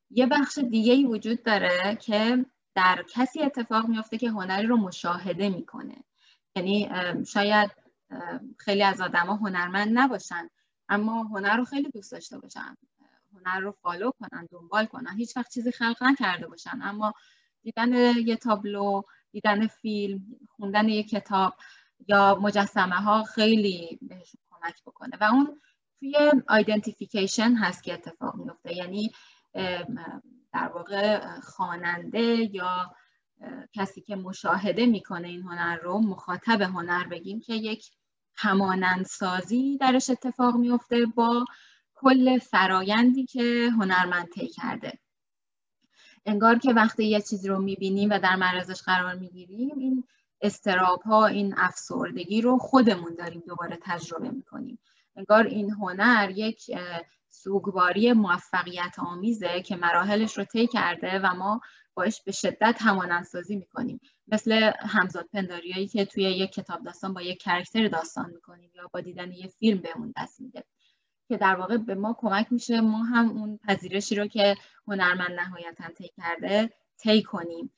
[0.09, 5.49] یه بخش دیگه ای وجود داره که در کسی اتفاق میافته که هنری رو مشاهده
[5.49, 6.03] می‌کنه.
[6.55, 6.89] یعنی
[7.25, 7.71] شاید
[8.57, 10.49] خیلی از آدما هنرمند نباشن
[10.89, 12.77] اما هنر رو خیلی دوست داشته باشن.
[13.33, 16.79] هنر رو فالو کنن دنبال کنن هیچ وقت چیزی خلق نکرده باشن.
[16.81, 17.13] اما
[17.67, 19.01] دیدن یه تابلو
[19.31, 21.53] دیدن فیلم خوندن یه کتاب
[22.07, 25.17] یا مجسمه ها خیلی بهشون کمک بکنه.
[25.21, 25.61] و اون
[25.99, 26.15] توی
[26.47, 29.11] آیدنتیفیکیشن هست که اتفاق میفته یعنی
[30.53, 32.95] در واقع خواننده یا
[33.73, 37.91] کسی که مشاهده می‌کنه این هنر رو مخاطب هنر بگیم که یک
[38.35, 41.45] همانندسازی درش اتفاق میفته با
[41.93, 44.99] کل فرایندی که هنرمند طی کرده.
[46.27, 50.03] انگار که وقتی یه چیزی رو می‌بینیم و در معرضش قرار می‌گیریم این
[50.41, 54.79] استراب ها این افسردگی رو خودمون داریم دوباره تجربه می‌کنیم.
[55.15, 56.71] انگار این هنر یک
[57.29, 61.61] سوگواری موفقیت آمیزه که مراحلش رو طی کرده و ما
[61.93, 63.99] باش به شدت همانندسازی می‌کنیم.
[64.27, 69.01] مثل همزاد پنداریایی که توی یک کتاب داستان با یک کرکتر داستان می‌کنیم یا با
[69.01, 70.63] دیدن یه فیلم بهمون دست میده.
[71.27, 72.81] که در واقع به ما کمک میشه.
[72.81, 74.55] ما هم اون پذیرشی رو که
[74.87, 77.71] هنرمند نهایتا طی کرده طی کنیم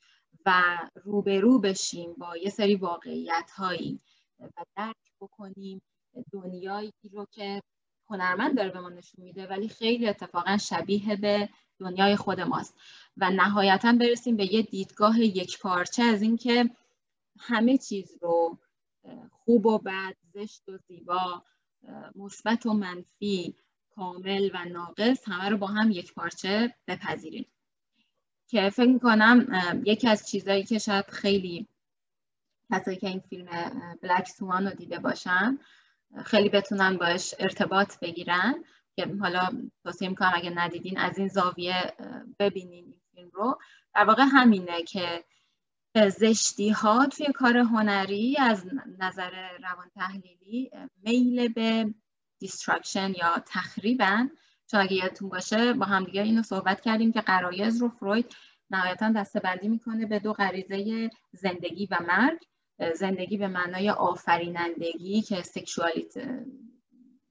[0.46, 0.62] و
[1.04, 4.00] روبرو بشیم با یه سری واقعیت هایی
[4.40, 5.82] و درک بکنیم
[6.32, 7.62] دنیایی رو که
[8.10, 12.74] هنرمند داره به ما نشون میده ولی خیلی اتفاقا شبیه به دنیای خود ماست.
[13.16, 16.70] و نهایتا برسیم به یه دیدگاه یک پارچه از اینکه
[17.40, 18.58] همه چیز رو
[19.30, 21.42] خوب و بد زشت و زیبا
[22.16, 23.54] مثبت و منفی
[23.94, 27.46] کامل و ناقص همه رو با هم یک پارچه بپذیریم.
[28.48, 29.46] که فکر کنم
[29.86, 31.66] یکی از چیزهایی که شاید خیلی
[32.70, 33.46] کسایی که این فیلم
[34.02, 35.58] بلک سوان رو دیده باشن
[36.24, 38.64] خیلی بتونن باش ارتباط بگیرن.
[38.96, 39.48] که حالا
[39.84, 41.94] توصیه می‌کنم اگه ندیدین از این زاویه
[42.38, 43.58] ببینین این فیلم رو.
[43.94, 45.24] در واقع همینه که
[45.94, 48.66] زشتی ها توی کار هنری از
[48.98, 50.70] نظر روان تحلیلی
[51.02, 51.94] میل به
[52.38, 54.30] destruction یا تخریبن.
[54.70, 58.34] چون اگه یادتون باشه با همدیگه اینو صحبت کردیم که غرایز رو فروید
[58.70, 62.38] نهایتا دسته بندی می‌کنه به دو غریزه زندگی و مرگ.
[62.94, 66.14] زندگی به معنای آفرینندگی که sexuality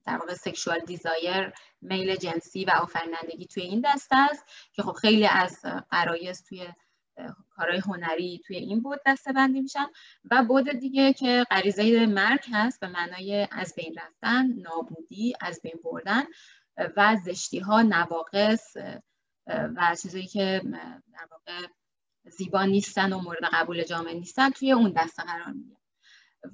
[0.06, 4.46] در واقع sexual desire میل جنسی و آفرینندگی توی این دسته است.
[4.74, 6.68] که خب خیلی از غرایز توی
[7.50, 9.86] کارهای هنری توی این بود دسته بندی میشن
[10.32, 15.80] و بود دیگه که غریزه مرگ هست به معنای از بین رفتن نابودی از بین
[15.84, 16.24] بردن
[16.98, 18.78] و زشتی ها نواقص
[19.48, 20.62] و چیزایی که
[21.14, 21.68] در واقع
[22.24, 25.80] زیبا نیستن و مورد قبول جامعه نیستن توی اون دسته قرار می‌گیره.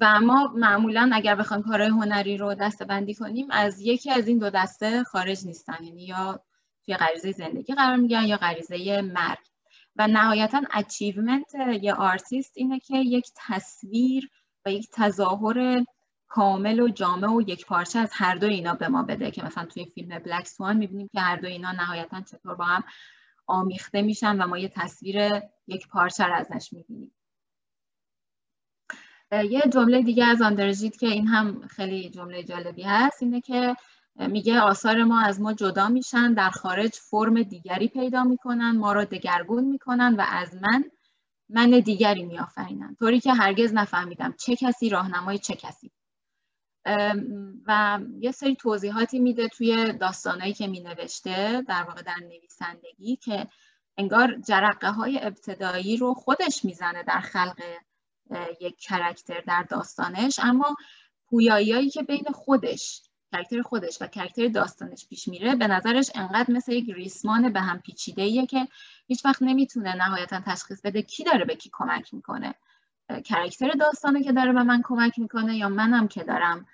[0.02, 4.38] و ما معمولا اگر بخوایم کارهای هنری رو دسته بندی کنیم از یکی از این
[4.38, 5.84] دو دسته خارج نیستن.
[5.84, 6.40] یعنی یا
[6.86, 9.55] توی غریزه زندگی قرار می‌گیرن یا غریزه مرگ.
[9.96, 14.30] و نهایتا achievement یه آرتیست اینه که یک تصویر
[14.66, 15.86] و یک تظاهر
[16.28, 19.66] کامل و جامع و یک پارچه از هر دو اینا به ما بده که مثلا
[19.66, 22.84] توی فیلم Black Swan می‌بینیم که هر دو اینا نهایتا چطور با هم
[23.48, 27.12] آمیخته میشن و ما یه تصویر یک پارچه رو ازش می‌بینیم.
[29.32, 33.76] یه جمله دیگه از آندره ژید که این هم خیلی جمله جالبی هست اینه که
[34.16, 39.06] میگه آثار ما از ما جدا میشن در خارج فرم دیگری پیدا می‌کنن ما رو
[39.06, 40.84] دگرگون می‌کنن و از من
[41.50, 45.92] من دیگری میآفرینن طوری که هرگز نفهمیدم چه کسی راهنمای چه کسی.
[47.68, 53.48] و یه سری توضیحاتی میده توی داستانایی که می نوشته در واقع در نویسندگی که
[53.98, 57.62] انگار جرقه های ابتدایی رو خودش می‌زنه در خلق
[58.62, 60.76] یک کرکتر در داستانش اما
[61.30, 66.72] پویایی که بین خودش character خودش و character داستانش پیش میره به نظرش انقدر مثل
[66.72, 68.68] یک ریسمان به هم پیچیده ایه که
[69.08, 72.56] هیچ وقت نمی‌تونه نهایتا تشخیص بده کی داره به کی کمک می‌کنه.
[73.26, 76.68] character داستانه که داره به من کمک می‌کنه یا منم که دارم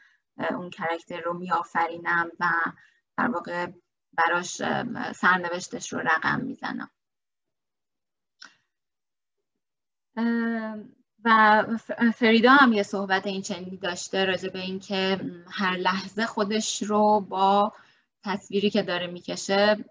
[0.50, 2.50] اون character رو میآفرینم و
[3.18, 3.68] در واقع
[4.14, 4.62] براش
[5.16, 6.90] سرنوشتش رو رقم می‌زنم.
[11.26, 11.64] و
[12.16, 15.20] فریدا هم یه صحبت این چنینی داشته راجع به اینکه
[15.52, 17.74] هر لحظه خودش رو با
[18.24, 19.86] تصویری که داره می‌کشه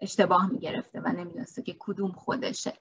[0.00, 2.72] اشتباه می‌گرفته و نمی‌دونسته که کدوم خودشه.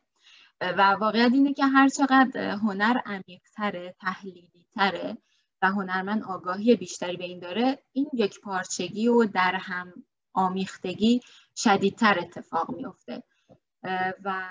[0.62, 5.17] و واقعیت اینه که هر چقدر هنر عمیقتره تحلیلی تره
[5.62, 9.93] و هنرمند آگاهی بیشتری به این داره این یک پارچگی و در هم
[10.33, 11.21] آمیختگی
[11.55, 13.23] شدیدتر اتفاق میفته
[14.23, 14.43] و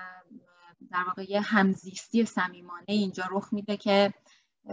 [0.93, 4.15] در واقع یه همزیستی صمیمانه اینجا رخ میده که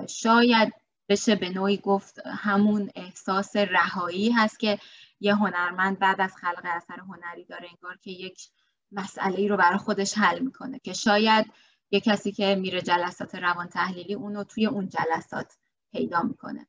[0.09, 0.73] شاید
[1.09, 4.79] بشه به نوعی گفت همون احساس رهایی هست که
[5.19, 8.49] یه هنرمند بعد از خلق اثر هنری داره انگار که یک
[8.91, 11.45] مسئله رو برای خودش حل می‌کنه که شاید
[11.91, 15.53] یه کسی که میره جلسات روان تحلیلی اونو توی اون جلسات
[15.91, 16.67] پیدا می‌کنه.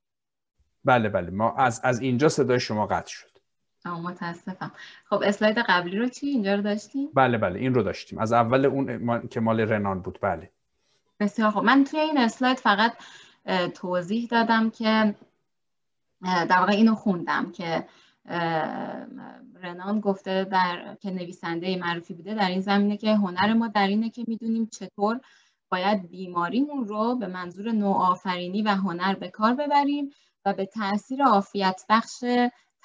[0.85, 1.29] بله بله.
[1.29, 3.36] ما از, از اینجا صدای شما قطع شد.
[3.95, 4.71] متاسفم.
[5.09, 8.19] خب اسلاید قبلی رو چی؟ اینجا رو داشتیم؟ بله بله این رو داشتیم.
[8.19, 10.19] از اول اون که مال رنان بود.
[10.21, 10.51] بله.
[11.19, 12.93] بسیار خب من توی این اسلاید فقط
[13.73, 15.15] توضیح دادم که
[16.21, 17.87] در واقع اینو خوندم که
[19.61, 24.09] رنان گفته در که نویسنده معروفی بوده در این زمینه که هنر ما در اینه
[24.09, 25.19] که می‌دونیم چطور
[25.69, 30.09] باید بیماریمون رو به منظور نوآفرینی و هنر به کار ببریم
[30.45, 32.23] و به تاثیر عافیت بخش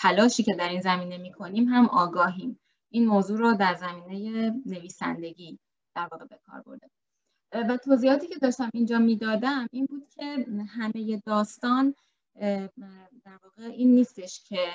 [0.03, 2.61] تلاشی که در این زمینه می‌کنیم هم آگاهیم.
[2.91, 5.59] این موضوع رو در زمینه نویسندگی
[5.95, 6.91] در واقع به کار برده.
[7.53, 11.95] و توضیحاتی که داشتم اینجا می‌دادم این بود که همه داستان
[13.25, 14.69] در واقع این نیستش که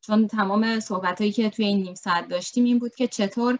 [0.00, 3.58] چون تمام صحبت هایی که توی این نیم ساعت داشتیم این بود که چطور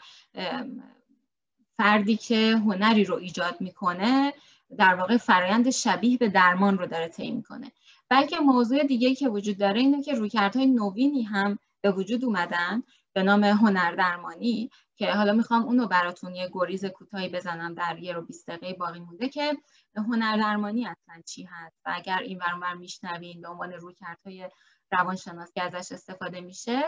[1.77, 4.33] فردی که هنری رو ایجاد می‌کنه
[4.79, 7.73] در واقع فرایند شبیه به درمان رو داره طی می‌کنه.
[8.09, 13.23] بلکه موضوع دیگه که وجود داره اینه که رویکردهای نوینی هم به وجود اومدن به
[13.23, 18.23] نام هنر درمانی که حالا می‌خوام اونو براتون یه گریز کوتاهی بزنم در یه رو
[18.23, 19.57] 20 دقیقه باقی مونده که
[19.97, 24.49] هنر درمانی اصلا چی هست و اگر این ور میشنوین به عنوان رویکردهای
[24.93, 26.83] روانشناسی ازش استفاده میشه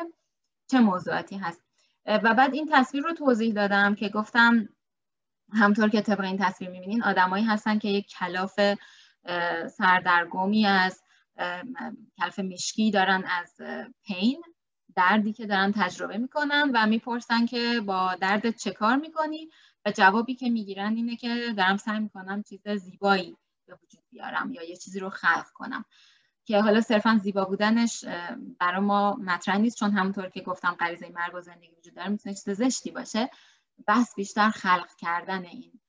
[0.70, 1.62] چه موضوعاتی هست؟
[2.06, 4.68] و بعد این تصویر رو توضیح دادم که گفتم
[5.52, 8.60] همطور که طبق این تصویر می‌بینین آدمایی هستن که یک کلاف
[9.68, 11.02] سردرگمی از
[12.18, 13.56] کلف مشکی دارن از
[14.04, 14.42] پین
[14.96, 19.48] دردی که دارن تجربه می‌کنن و می‌پرسن که با درد چه کار می‌کنی؟
[19.86, 24.62] و جوابی که می‌گیرن اینه که دارم سعی می‌کنم چیز زیبایی به وجود بیارم یا
[24.62, 25.84] یه چیزی رو خلق کنم.
[26.44, 28.04] که حالا صرفا زیبا بودنش
[28.58, 32.34] برای ما مطرح نیست چون همونطور که گفتم غریزه مرگ و زندگی وجود داره می‌تونه
[32.34, 33.30] چیز زشتی باشه.
[33.88, 35.80] بس بیشتر خلق کردن این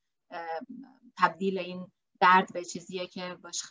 [1.18, 3.62] تبدیل این درد به چیزیه که باش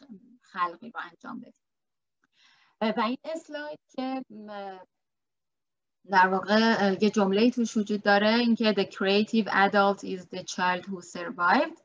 [0.43, 1.68] خلقی رو انجام بدیم.
[2.81, 4.25] و این اسلاید که
[6.11, 11.01] در واقع یه جمله توش وجود داره اینکه the creative adult is the child who
[11.01, 11.83] survived.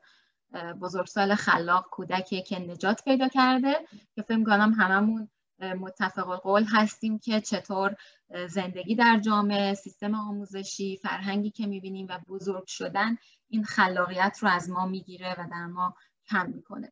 [0.81, 3.73] بزرگسال خلاق کودکی که نجات پیدا کرده.
[4.15, 5.29] که فکر کنم هممون
[5.59, 7.95] متفق قول هستیم که چطور
[8.47, 13.17] زندگی در جامعه سیستم آموزشی فرهنگی که می‌بینیم و بزرگ شدن
[13.49, 15.95] این خلاقیت رو از ما می‌گیره و در ما
[16.29, 16.91] کم می‌کنه.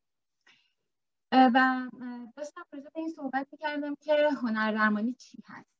[1.32, 1.89] و
[2.38, 5.72] داشتم راجع به این صحبت کردم که هنر درمانی چی هست.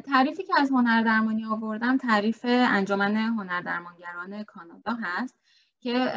[0.00, 5.38] تعریفی که از هنر درمانی آوردم تعریف انجمن هنر درمانگران کانادا هست
[5.80, 6.12] که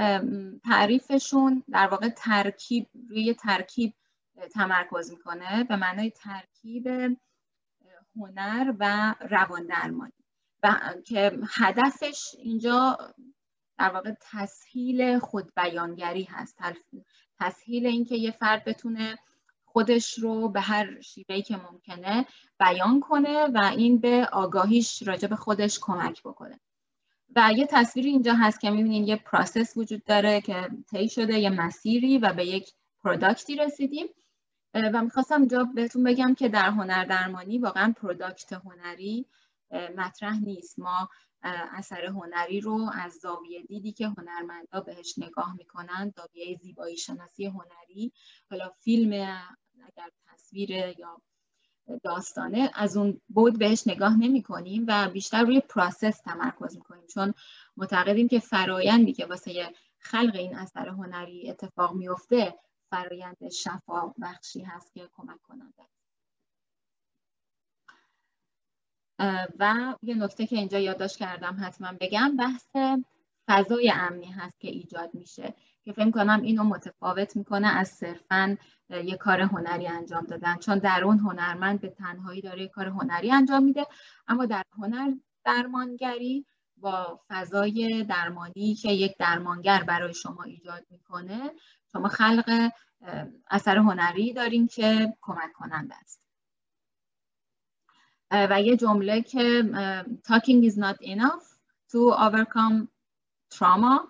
[0.63, 3.93] تعریفشون در واقع ترکیب روی ترکیب
[4.53, 6.88] تمرکز می‌کنه به معنای ترکیب
[8.15, 10.13] هنر و روان درمانی
[10.63, 12.97] و که هدفش اینجا
[13.77, 16.58] در واقع تسهیل خودبیانگری هست
[17.39, 19.17] تسهیل اینکه یه فرد بتونه
[19.65, 22.25] خودش رو به هر شیوهی که ممکنه
[22.60, 26.60] بیان کنه و این به آگاهیش راجع به خودش کمک بکنه.
[27.36, 31.50] و یه تصویری اینجا هست که می‌بینین یه پروسس وجود داره که طی شده یه
[31.50, 32.73] مسیری و به یک
[33.04, 34.08] product ی رسیدیم.
[34.73, 39.25] و می‌خواستم اینجا بهتون بگم که در هنر درمانی واقعا product هنری
[39.98, 40.79] مطرح نیست.
[40.79, 41.10] ما
[41.48, 48.12] اثر هنری رو از زاویه دیدی که هنرمندا بهش نگاه می‌کنن زاویه زیبایی شناسی هنری.
[48.50, 49.13] حالا فیلم
[49.85, 51.21] اگر تصویر یا
[52.04, 57.08] داستانه از اون بود بهش نگاه نمی کنیم و بیشتر روی process تمرکز می‌کنیم.
[57.08, 57.33] چون
[57.77, 62.56] معتقدیم که فرایندی که واسه خلق این اثر هنری اتفاق میفته
[62.89, 65.83] فرایند شفا بخشی هست که کمک کننده.
[69.59, 72.75] و یه نکته که اینجا یادداشت کردم حتما بگم بحث
[73.47, 75.53] فضای امنی هست که ایجاد میشه.
[75.83, 78.57] که فکر کنم اینو متفاوت می‌کنه از صرفا
[78.89, 80.55] یه کار هنری انجام دادن.
[80.57, 83.85] چون در اون هنرمند به تنهایی داره یه کار هنری انجام میده
[84.27, 85.11] اما در هنر
[85.45, 86.45] درمانگری
[86.77, 91.51] با فضای درمانی که یک درمانگر برای شما ایجاد می‌کنه
[91.91, 92.71] شما خلق
[93.49, 96.25] اثر هنری دارین که کمک کننده است.
[98.32, 99.63] و یه جمله که
[100.28, 101.46] talking is not enough
[101.92, 102.88] to overcome
[103.56, 104.08] trauma.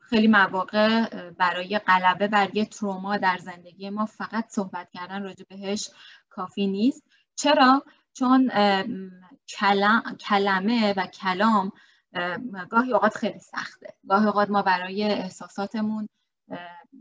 [0.00, 5.90] خیلی مواقع برای غلبه بر یه تروما در زندگی ما فقط صحبت کردن راجع بهش
[6.30, 7.02] کافی نیست.
[7.34, 8.50] چرا؟ چون
[10.18, 11.72] کلمه و کلام
[12.70, 13.94] گاهی اوقات خیلی سخته.
[14.08, 16.08] گاهی اوقات ما برای احساساتمون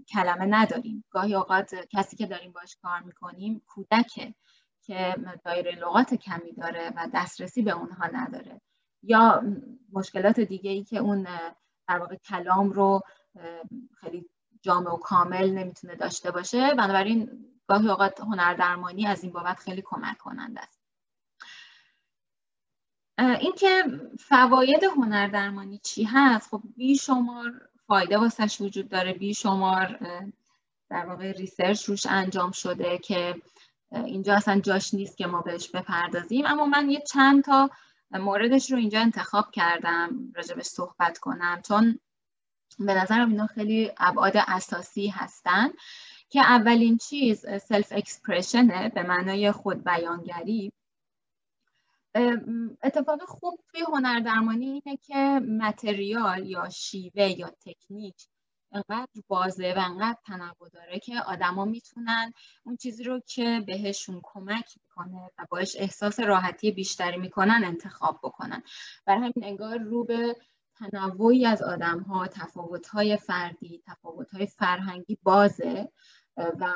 [0.09, 1.03] کلمه نداریم.
[1.09, 4.35] گاهی اوقات کسی که داریم باش کار می‌کنیم کودکه.
[4.85, 5.15] که
[5.45, 8.61] دایره لغات کمی داره و دسترسی به اونها نداره.
[9.03, 9.43] یا
[9.91, 11.27] مشکلات دیگه ای که اون
[11.87, 13.01] در واقع کلام رو
[14.01, 14.29] خیلی
[14.61, 20.17] جامع و کامل نمی‌تونه داشته باشه بنابراین گاهی اوقات هنردرمانی از این بابت خیلی کمک
[20.17, 20.81] کننده است.
[23.19, 23.83] اینکه
[24.19, 29.13] فواید هنردرمانی چی هست؟ خب بیشمار فایده واسش وجود داره.
[29.13, 29.99] بیشمار
[30.89, 33.41] در واقع ریسرچ روش انجام شده که
[33.91, 36.45] اینجا اصلا جاش نیست که ما بهش بپردازیم.
[36.45, 37.69] اما من یه چند تا
[38.11, 41.99] موردش رو اینجا انتخاب کردم راجبش صحبت کنم چون
[42.79, 45.69] به نظرم اینا خیلی ابعاد اساسی هستن
[46.29, 50.71] که اولین چیز سلف اکسپرشنه به معنای خود بیانگری
[52.83, 58.15] اتفاق خوب توی هنردرمانی اینه که متریال یا شیوه یا تکنیک
[58.71, 64.65] انقدر بازه و انقدر تنوع داره که آدما می‌تونن اون چیزی رو که بهشون کمک
[64.83, 68.63] می‌کنه و باش احساس راحتی بیشتری می‌کنن انتخاب بکنن.
[69.05, 70.35] برای همین انگار رو به
[70.75, 75.91] تنوعی از آدم ها تفاوت های فردی تفاوت های فرهنگی بازه
[76.37, 76.73] و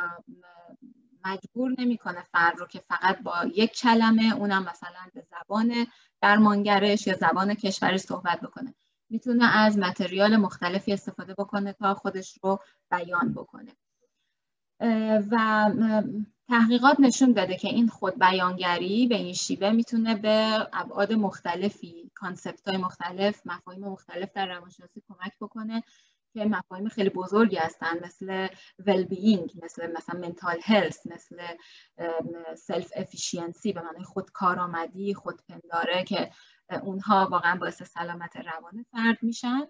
[1.26, 5.88] مجبور نمی‌کنه فرد رو که فقط با یک کلمه اونم مثلا به زبان
[6.22, 8.76] درمانگرش یا زبان کشورش صحبت بکنه.
[9.10, 12.60] می‌تونه از متریال مختلفی استفاده بکنه تا خودش رو
[12.92, 13.72] بیان بکنه.
[15.32, 15.72] و
[16.48, 22.68] تحقیقات نشون داده که این خود بیانگری به این شیوه می‌تونه به ابعاد مختلفی کانسپت
[22.68, 25.84] های مختلف مفاهیم مختلف در روانشناسی کمک بکنه
[26.34, 28.48] که مفاهیم خیلی بزرگی هستن مثل
[28.80, 31.42] well-being مثل مثلا mental health مثل
[32.56, 36.32] self-efficiency به معنی خود کارآمدی خود پنداره که
[36.72, 39.68] اونها واقعا باعث سلامت روان فرد میشن.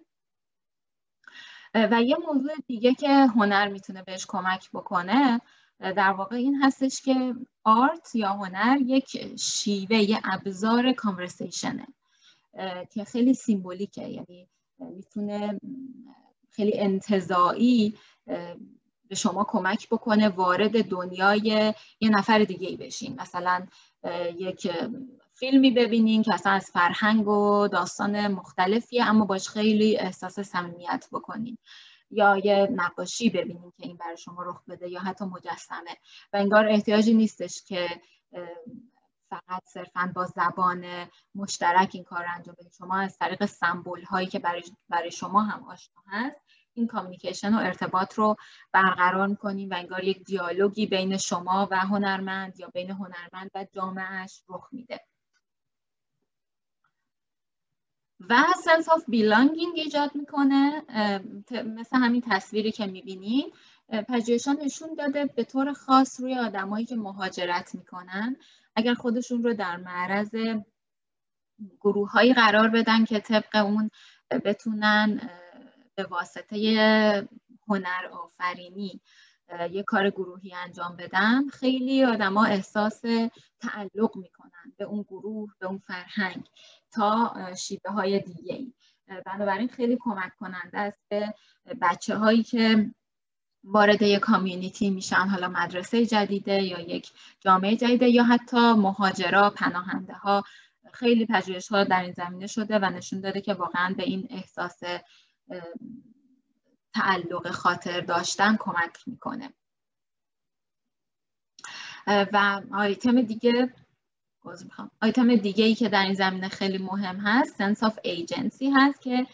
[1.74, 5.40] و یه موضوع دیگه که هنر می‌تونه بهش کمک بکنه
[5.80, 7.34] در واقع این هستش که
[7.64, 11.86] art یا هنر یک شیوه یه ابزار conversation ه
[12.90, 14.08] که خیلی سیمبولیکه.
[14.08, 14.48] یعنی
[14.78, 15.60] می‌تونه
[16.50, 17.98] خیلی انتظایی
[19.08, 23.20] به شما کمک بکنه وارد دنیای یه نفر دیگه ای بشین.
[23.20, 23.66] مثلا
[24.36, 24.72] یک
[25.40, 31.58] فیلمی ببینین که اصلا از فرهنگ و داستان مختلفیه اما باش خیلی احساس صمیمیت بکنین.
[32.10, 35.96] یا یه نقاشی ببینین که این برای شما رخ بده یا حتی مجسمه.
[36.32, 37.88] و انگار احتیاجی نیستش که
[39.30, 40.84] فقط صرفا با زبان
[41.34, 45.64] مشترک این کار انجام بدید شما از طریق سمبول هایی که برای, برای شما هم
[45.64, 46.36] آشنا هست
[46.74, 48.36] این communication و ارتباط رو
[48.72, 54.42] برقرار می‌کنیم و انگار یک دیالوگی بین شما و هنرمند یا بین هنرمند و جامعه‌ش
[54.48, 55.00] رخ میده.
[58.28, 60.82] و sense of belonging ایجاد می‌کنه
[61.64, 63.52] مثل همین تصویری که می‌بینید
[64.08, 68.36] پژوهشا نشون داده به طور خاص روی آدمایی که مهاجرت می‌کنن.
[68.76, 70.30] اگر خودشون رو در معرض
[71.80, 73.90] گروه قرار بدن که طبق اون
[74.44, 75.30] بتونن
[75.94, 77.28] به واسطه
[77.68, 79.00] هنر آفرینی.
[79.72, 83.00] یه کار گروهی انجام بدن خیلی آدما احساس
[83.60, 86.48] تعلق می‌کنن به اون گروه به اون فرهنگ
[86.92, 88.72] تا شیبه های دیگه ای
[89.26, 91.34] بنابراین خیلی کمک کننده است به
[91.80, 92.90] بچه هایی که
[93.64, 100.12] وارد یک کامیونیتی میشن حالا مدرسه جدیده یا یک جامعه جدیده یا حتی مهاجرا پناهنده
[100.12, 100.44] ها
[100.92, 104.80] خیلی پژوهش ها در این زمینه شده و نشون داده که واقعا به این احساس
[106.94, 109.52] تعلق خاطر داشتن کمک می‌کنه.
[112.06, 113.74] و آیتم دیگه
[115.02, 119.26] آیتم دیگه ای که در این زمینه خیلی مهم هست sense of agency هست که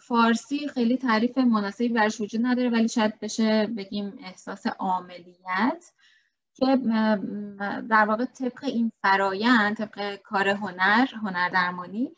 [0.00, 5.92] فارسی خیلی تعریف مناسبی برش وجود نداره ولی شاید بشه بگیم احساس عاملیت
[6.54, 6.76] که
[7.90, 12.12] در واقع طبق این فرایند طبق کار هنر هنر درمانی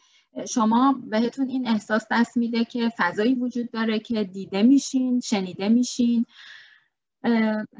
[0.48, 6.26] شما بهتون این احساس دست میده که فضایی وجود داره که دیده میشین شنیده میشین.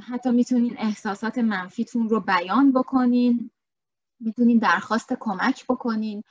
[0.01, 3.51] حتی می‌تونین احساسات منفیتون رو بیان بکنین
[4.21, 6.23] می‌تونین درخواست کمک بکنین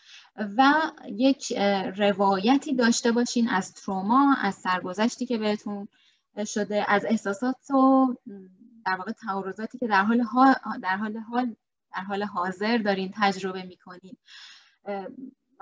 [0.58, 1.54] و یک
[1.98, 5.88] روایتی داشته باشین از تروما از سرگذشتی که بهتون
[6.46, 8.16] شده از احساسات و
[8.86, 10.26] در واقع تعارضاتی که در حال
[10.82, 11.56] در حال حال
[11.96, 14.18] در حال حاضر دارین تجربه می‌کنین.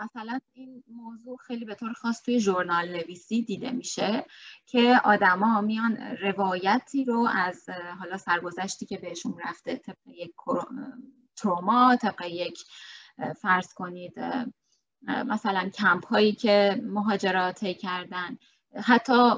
[0.03, 4.25] مثلا این موضوع خیلی به طور خاص توی ژورنال نویسی دیده میشه
[4.65, 7.69] که آدما میان روایتی رو از
[7.99, 10.33] حالا سرگذشتی که بهشون رفته طبق یک
[11.35, 12.59] تروما طبق یک
[13.41, 14.13] فرض کنید
[15.07, 18.37] مثلا کمپ هایی که مهاجرات کردن
[18.75, 19.35] حتی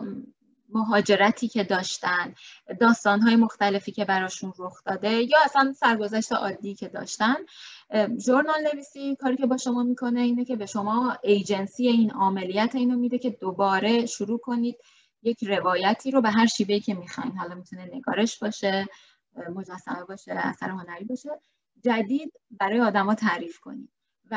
[0.73, 2.33] مهاجرتی که داشتن
[2.79, 7.35] داستان های مختلفی که براشون رخ داده یا اصلا سرگذشت عادی که داشتن.
[8.25, 12.97] ژورنال نویسی کاری که با شما می‌کنه اینه که به شما ایجنسی این عملیات اینو
[12.97, 14.75] میده که دوباره شروع کنید
[15.23, 17.37] یک روایتی رو به هر شیوهی که می‌خواین.
[17.37, 18.87] حالا می‌تونه نگارش باشه
[19.55, 21.29] مجسمه باشه اثر هنری باشه.
[21.83, 23.89] جدید برای آدما تعریف کنید.
[24.31, 24.35] و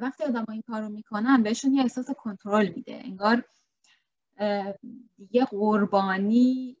[0.00, 3.00] وقتی آدما این کار رو می‌کنن بهشون یه احساس کنترل میده.
[3.04, 3.44] انگار
[5.16, 6.76] دیگه قربانی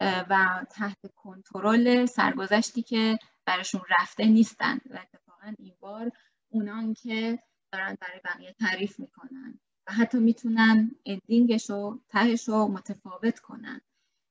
[0.00, 4.78] و تحت کنترل سرگذشتی که براشون رفته نیستن.
[4.90, 6.12] و اتفاقا این بار
[6.48, 7.38] اونان که
[7.72, 13.80] دارن برای بقیه تعریف می‌کنن و حتی می‌تونن اندینگش و تهش رو متفاوت کنن.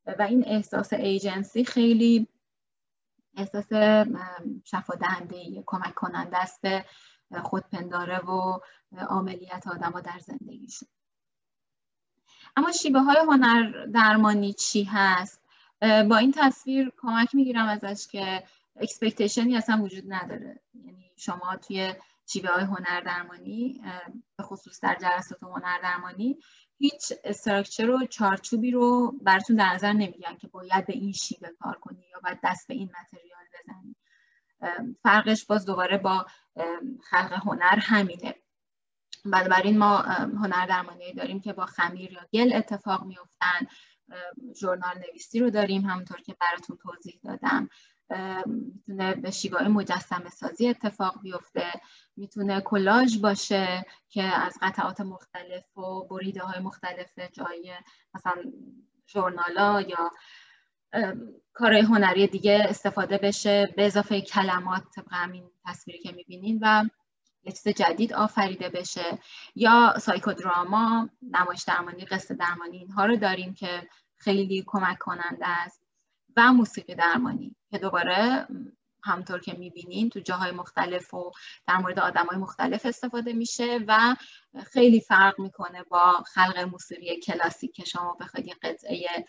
[0.06, 2.28] و این احساس ایجنسی خیلی
[3.38, 3.68] احساس
[4.64, 6.86] شفا دهنده کمک کننده است به
[7.44, 8.60] خودپنداره و
[8.98, 10.90] عاملیت آدما در زندگیشون.
[12.58, 15.42] اما شیوه های هنر درمانی چی هست؟
[15.82, 18.44] با این تصویر کمک می‌گیرم ازش که
[18.76, 20.60] expectation ی اصلا وجود نداره.
[20.74, 21.94] یعنی شما توی
[22.28, 23.82] شیوه های هنر درمانی
[24.38, 26.38] به خصوص در جلسات هنر درمانی
[26.78, 31.80] هیچ structure و چارچوبی رو براتون در نظر نمی‌گیرن که باید به این شیوه کار
[31.82, 33.96] کنی یا باید دست به این material بزنی.
[35.04, 36.26] فرقش باز دوباره با
[37.10, 38.36] خلق هنر همینه.
[39.26, 43.68] بنابراین ما هنر درمانی داریم که با خمیر یا گل اتفاق میفتن
[44.56, 47.70] ژورنال نویسی رو داریم همونطور که براتون توضیح دادم.
[48.46, 51.72] می‌تونه به شیوه مجسم سازی اتفاق بیفته.
[52.16, 57.74] می‌تونه کلاژ باشه که از قطعات مختلف و بریده های مختلف جای
[58.14, 58.36] مثلا
[59.08, 60.12] ژورنالا یا
[61.54, 66.60] کارهای هنری دیگه استفاده بشه به اضافه کلمات طبق همین تصویری که می‌بینین.
[66.62, 66.86] و
[67.44, 69.20] یه چیز جدید آفریده بشه
[69.56, 75.82] یا سایکودراما نمایش درمانی قصه درمانی اینها رو داریم که خیلی کمک کننده است.
[76.38, 78.48] و موسیقی درمانی که دوباره
[79.04, 81.32] همطور که می‌بینین تو جاهای مختلف و
[81.68, 84.16] در مورد آدم های مختلف استفاده میشه و
[84.66, 89.26] خیلی فرق می‌کنه با خلق موسیقی کلاسیک که شما بخواید یه قطعه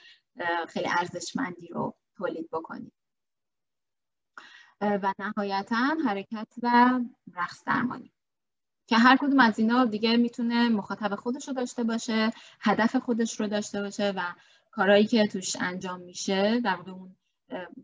[0.68, 2.92] خیلی ارزشمندی رو تولید بکنید.
[4.82, 7.00] و نهایتا حرکت و
[7.34, 8.12] رقص درمانی.
[8.86, 13.46] که هر کدوم از اینا دیگه می‌تونه مخاطب خودش رو داشته باشه هدف خودش رو
[13.46, 14.20] داشته باشه و
[14.70, 17.16] کارهایی که توش انجام میشه در واقع اون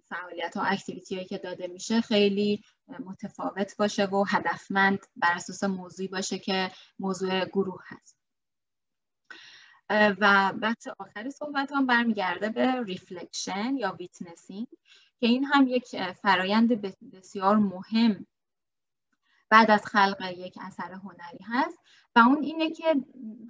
[0.08, 2.64] فعالیت ها اکتیویتی هایی که داده میشه خیلی
[3.04, 8.18] متفاوت باشه و هدفمند بر اساس موضوعی باشه که موضوع گروه هست.
[9.90, 14.66] و بحث آخر صحبت هم برمیگرده به reflection یا witnessing
[15.20, 16.80] که این هم یک فرایند
[17.12, 18.26] بسیار مهم
[19.50, 21.78] بعد از خلق یک اثر هنری هست
[22.16, 22.94] و اون اینه که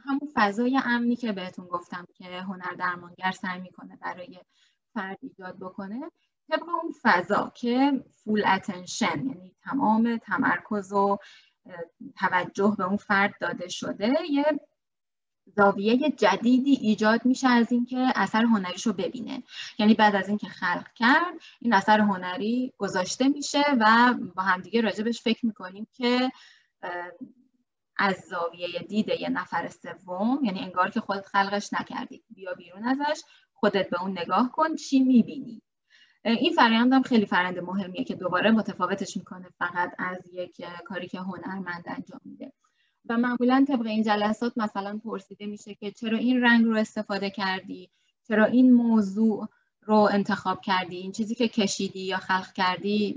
[0.04, 4.40] همون فضای امنی که بهتون گفتم که هنر درمانگر سعی می‌کنه برای
[4.94, 6.10] فرد ایجاد بکنه
[6.50, 11.18] طبق اون فضا که full attention یعنی تمام تمرکز و
[12.16, 14.60] توجه به اون فرد داده شده یه
[15.56, 19.42] زاویه جدیدی ایجاد میشه از اینکه اثر هنریش رو ببینه.
[19.78, 25.22] یعنی بعد از اینکه خلق کرد این اثر هنری گذاشته میشه و با همدیگه راجبش
[25.22, 26.30] فکر می‌کنیم که
[27.96, 32.24] از زاویه دید یه نفر سوم یعنی انگار که خودت خلقش نکردی.
[32.30, 33.22] بیا بیرون ازش
[33.52, 35.62] خودت به اون نگاه کن چی می‌بینی.
[36.24, 41.18] این فرایند هم خیلی فرند مهمیه که دوباره متفاوتش می‌کنه فقط از یک کاری که
[41.18, 42.52] هنرمند انجام میده.
[43.08, 47.90] و معمولا طبق این جلسات مثلا پرسیده میشه که چرا این رنگ رو استفاده کردی؟
[48.28, 49.48] چرا این موضوع
[49.82, 53.16] رو انتخاب کردی؟ این چیزی که کشیدی یا خلق کردی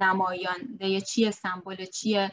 [0.00, 2.32] نمایانده چیه؟ سمبل چیه؟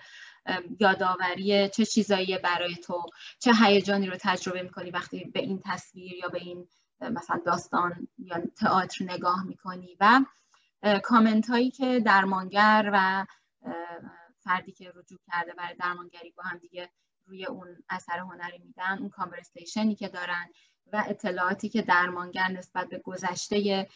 [0.80, 3.06] یادآوری چه چیزایی برای تو؟
[3.40, 6.68] چه هیجانی رو تجربه می‌کنی وقتی به این تصویر یا به این
[7.02, 10.22] مثلا داستان یا تئاتر نگاه می‌کنی؟ و
[11.04, 13.26] کامنت هایی که درمانگر و
[14.50, 16.90] فردی که رجوع کرده برای درمانگری با هم دیگه
[17.26, 20.50] روی اون اثر هنری میدن اون conversation ی که دارن
[20.94, 23.88] و اطلاعاتی که درمانگر نسبت به گذشته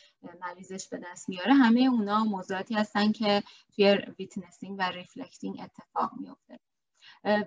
[0.42, 3.44] مریضش به دست میاره همه اونا موضوعاتی هستن که
[3.76, 6.60] توی witnessing و reflecting اتفاق میفته.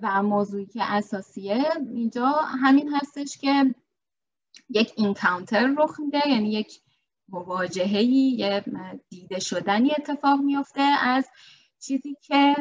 [0.03, 2.27] و موضوعی که اساسیه اینجا
[2.63, 3.75] همین هستش که
[4.69, 6.81] یک encounter رخ میده یعنی یک
[7.29, 8.65] مواجهه‌ی یه
[9.09, 11.29] دیده شدنی اتفاق میفته از
[11.81, 12.57] چیزی که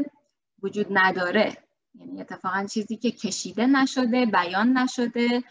[0.66, 1.58] وجود نداره.
[1.96, 5.44] یعنی اتفاقا چیزی که کشیده نشده بیان نشده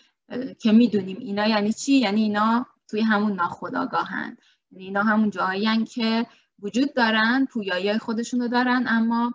[0.61, 4.37] که می‌دونیم اینا یعنی چی؟ یعنی اینا توی همون ناخداگاهن
[4.71, 6.27] یعنی اینا همون جاهایی که
[6.63, 9.35] وجود دارن پویایی خودشون رو دارن اما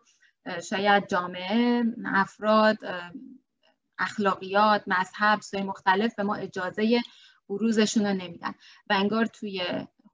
[0.70, 2.78] شاید جامعه افراد
[4.00, 7.02] اخلاقیات مذهب سوی مختلف به ما اجازه
[7.50, 8.54] بروزشون رو نمیدن.
[8.90, 9.62] و انگار توی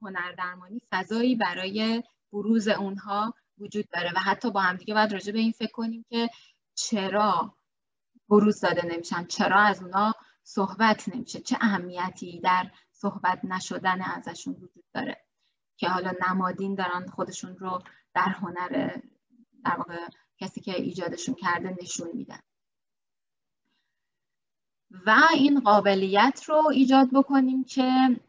[0.02, 2.02] هنر درمانی فضایی برای
[2.32, 6.30] بروز اونها وجود داره و حتی با همدیگه باید راجع به این فکر کنیم که
[6.74, 7.56] چرا
[8.28, 14.84] بروز داده نمیشن چرا از اونا صحبت نمیشه چه اهمیتی در صحبت نشدن ازشون وجود
[14.94, 15.24] داره
[15.76, 17.82] که حالا نمادین دارن خودشون رو
[18.14, 18.96] در هنر
[19.64, 22.40] در واقع کسی که ایجادشون کرده نشون میدن.
[24.90, 28.20] و این قابلیت رو ایجاد بکنیم که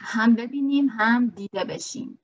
[0.00, 2.18] هم ببینیم هم دیده بشیم.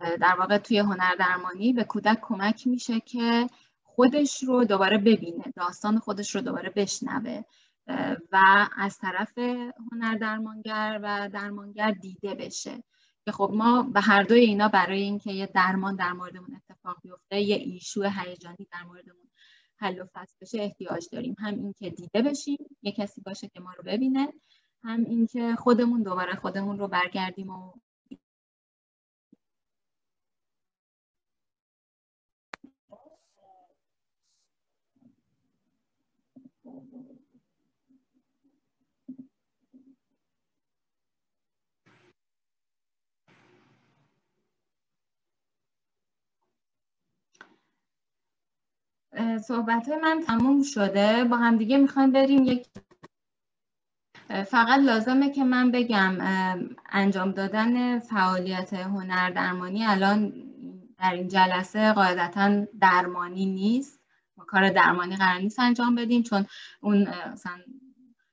[0.00, 3.46] در واقع توی هنر درمانی به کودک کمک میشه که
[3.82, 7.42] خودش رو دوباره ببینه داستان خودش رو دوباره بشنوه
[8.32, 9.38] و از طرف
[9.92, 12.82] هنر درمانگر و درمانگر دیده بشه.
[13.24, 17.40] که خب ما به هر دوی اینا برای اینکه یه درمان در موردمون اتفاق بیفته
[17.40, 19.30] یه ایشو هیجانی در موردمون
[19.76, 21.36] حل و فصل بشه احتیاج داریم.
[21.38, 24.32] هم اینکه دیده بشیم یه کسی باشه که ما رو ببینه
[24.84, 27.72] هم اینکه خودمون دوباره خودمون رو برگردیم و
[49.42, 51.24] صحبت من تموم شده.
[51.24, 52.66] با همدیگه می‌خوایم بریم یک
[54.28, 56.16] فقط لازمه که من بگم
[56.90, 60.32] انجام دادن فعالیت هنر درمانی الان
[60.98, 64.00] در این جلسه قاعدتا درمانی نیست.
[64.36, 66.46] ما کار درمانی قرار نیست انجام بدیم چون
[66.80, 67.08] اون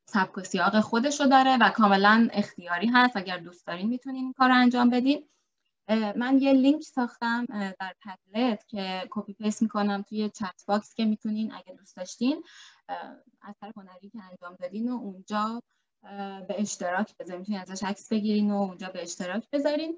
[0.05, 3.17] سبک و سیاق خودش رو داره و کاملا اختیاری هست.
[3.17, 5.23] اگر دوست دارین می‌تونین این کار رو انجام بدین.
[5.89, 7.45] من یه لینک ساختم
[7.79, 12.43] در Padlet که copy paste می‌کنم توی chat box که می‌تونین اگه دوست داشتین
[13.41, 15.61] اثر هنری که انجام دادین و اونجا
[16.47, 17.39] به اشتراک بذارین.
[17.39, 19.97] می‌تونین ازش عکس بگیرین و اونجا به اشتراک بذارین.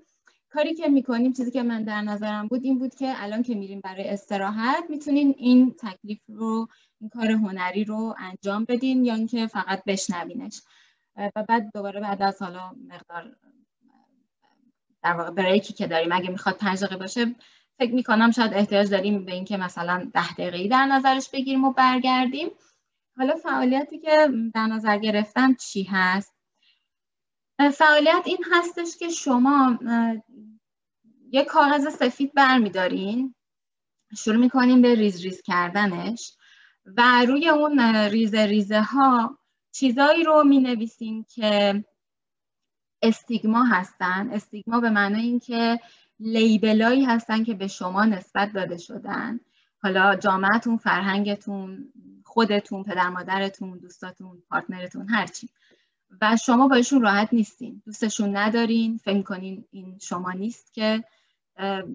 [0.50, 3.82] کاری که می‌کنیم چیزی که من در نظرم بود این بود که الان که میریم
[3.82, 6.68] برای استراحت می‌تونین این تکلیف رو
[7.02, 10.62] این کار هنری رو انجام بدین یا اینکه فقط بشنوینش.
[11.36, 13.36] و بعد دوباره بعد از حالا مقدار
[15.04, 17.36] در واقع بریکی که داریم اگه می‌خواد پنج دقیقه باشه
[17.80, 22.50] فکر می‌کنم شاید احتیاج داریم به اینکه مثلا ده دقیقه در نظرش بگیریم و برگردیم.
[23.18, 26.34] حالا فعالیتی که در نظر گرفتم چی هست؟
[27.74, 29.80] فعالیت این هستش که شما
[31.32, 33.36] یک کاغذ سفید برمیدارین
[34.18, 36.34] شروع می‌کنیم به ریز ریز کردنش
[36.86, 39.38] و روی اون ریزه ریزه ها
[39.72, 41.84] چیزایی رو می نویسیم که
[43.02, 44.30] استیگما هستن.
[44.30, 45.80] استیگما به معنای اینکه
[46.20, 49.40] لیبلایی هستن که به شما نسبت داده شدن.
[49.84, 51.94] حالا جامعتون فرهنگتون
[52.26, 55.50] خودتون پدر مادرتون دوستاتون پارتنرتون هرچی
[56.22, 57.82] و شما باشون راحت نیستین.
[57.86, 58.98] دوستشون ندارین.
[58.98, 61.04] فکر کنین این شما نیست که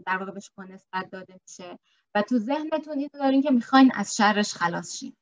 [0.07, 1.79] در واقع به شما نسبت داده میشه.
[2.15, 5.17] و تو ذهنتون این دارین که می‌خواین از شرش خلاص شین.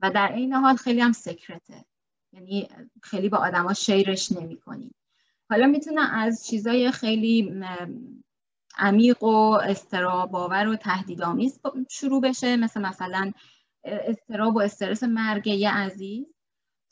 [0.00, 1.84] و در این حال خیلی هم سکرته
[2.32, 2.68] یعنی
[3.02, 4.90] خیلی با آدما شیرش نمی‌کنین.
[5.50, 7.54] حالا می‌تونه از چیزای خیلی
[8.78, 12.56] عمیق و استراباور و تهدیدآمیز شروع بشه.
[12.56, 13.32] مثل مثلا
[13.84, 16.26] استراب و استرس مرگ یه عزیز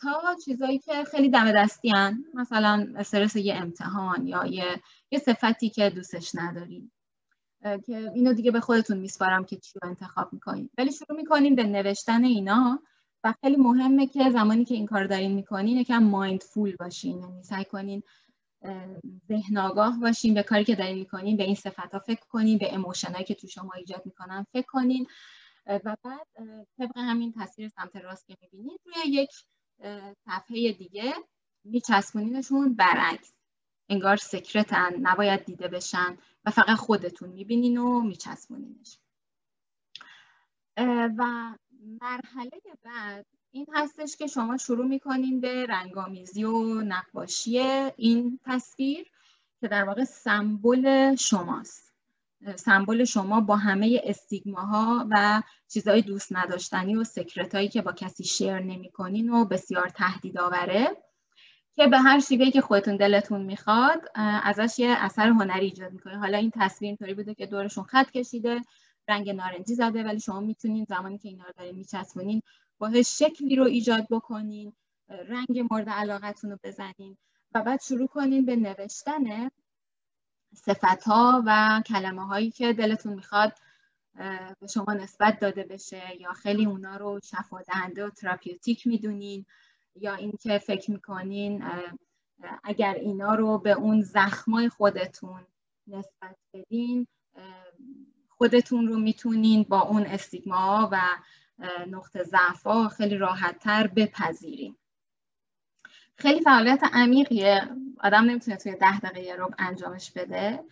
[0.01, 2.25] تا چیزایی که خیلی دم دستی هن.
[2.35, 4.81] مثلا استرس یه امتحان یا یه,
[5.11, 6.91] یه صفتی که دوستش ندارین
[7.87, 10.71] که اینو دیگه به خودتون میسپارم که چی رو انتخاب می‌کنین.
[10.79, 12.83] ولی شروع می‌کنین به نوشتن اینا
[13.25, 17.21] و خیلی مهمه که زمانی که این کار دارین می‌کنین یکم مایندفول باشین.
[17.21, 18.03] یعنی سعی کنین
[19.29, 22.75] ذهن آگاه باشین به کاری که دارین می‌کنین به این صفت ها فکر کنین به
[22.75, 25.07] اموشنایی که تو شما ایجاد می‌کنن فکر کنین.
[25.67, 26.27] و بعد
[26.79, 29.31] طبق همین تصویر سمت راست که می‌بینید روی یک
[30.25, 31.15] صفحه دیگه
[31.65, 33.35] میچسبونینشون برعکس.
[33.89, 38.99] انگار سکرتن نباید دیده بشن و فقط خودتون می‌بینین و میچسبونینش.
[41.19, 41.55] و
[42.01, 47.59] مرحله بعد این هستش که شما شروع می‌کنین به رنگامیزی و نقاشی
[47.97, 49.07] این تصویر
[49.61, 51.93] که در واقع سمبل شماست.
[52.57, 58.59] سمبل شما با همه استیگماها و چیزهای دوست نداشتنی و سکرتایی که با کسی شیر
[58.59, 60.97] نمی‌کنین و بسیار تهدید آوره
[61.75, 66.39] که به هر شیوهی که خودتون دلتون می‌خواد ازش یه اثر هنری ایجاد می‌کنه حالا
[66.39, 68.61] این تصویر اینطوری بوده که دورشون خط کشیده
[69.09, 72.43] رنگ نارنجی زده ولی شما می‌تونین زمانی که اینا رو دارین میچسبونین
[72.79, 74.73] باهش شکلی رو ایجاد بکنین
[75.09, 77.17] رنگ مورد علاقتون رو بزنین
[77.55, 79.51] و بعد شروع کنین به نوشتن
[80.55, 83.53] صفت ها و کلمه هایی که دلتون می‌خواد
[84.61, 89.47] به شما نسبت داده بشه یا خیلی اونا رو شفا دهنده و تراپیوتیک می‌دونین
[89.97, 91.65] یا اینکه فکر می‌کنین
[92.65, 95.47] اگر اینا رو به اون زخمای خودتون
[95.87, 97.07] نسبت بدین
[98.29, 101.01] خودتون رو می‌تونین با اون استیگما و
[101.91, 104.77] نقطه ضعفا خیلی راحتتر بپذیرین
[106.17, 107.63] خیلی فعالیت عمیقیه.
[108.01, 110.65] آدم نمی‌تونه توی ده دقیقه رو انجامش بده.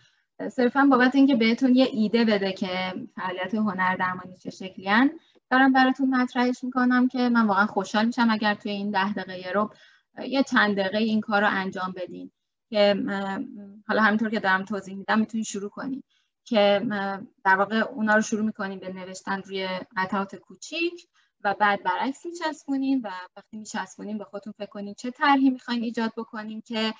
[0.51, 5.11] صرفا بابت اینکه بهتون یه ایده بده که فعالیت هنر درمانی چه شکلیان
[5.49, 9.73] دارم براتون مطرحش می‌کنم که من واقعا خوشحال میشم اگر توی این ده دقیقه رو
[10.27, 12.31] یه چند دقیقه این کار رو انجام بدین.
[12.69, 12.95] که
[13.87, 16.03] حالا همینطور که دارم توضیح میدم می‌تونید شروع کنید
[16.45, 16.81] که
[17.43, 19.67] در واقع اونا رو شروع می‌کنیم به نوشتن روی
[19.97, 21.07] قطعات کوچیک
[21.43, 26.13] و بعد برعکس میچسبونیم و وقتی میچسبونیم به خودتون فکر کنیم چه طرحی می‌خواین ایجاد
[26.17, 26.93] بکنیم که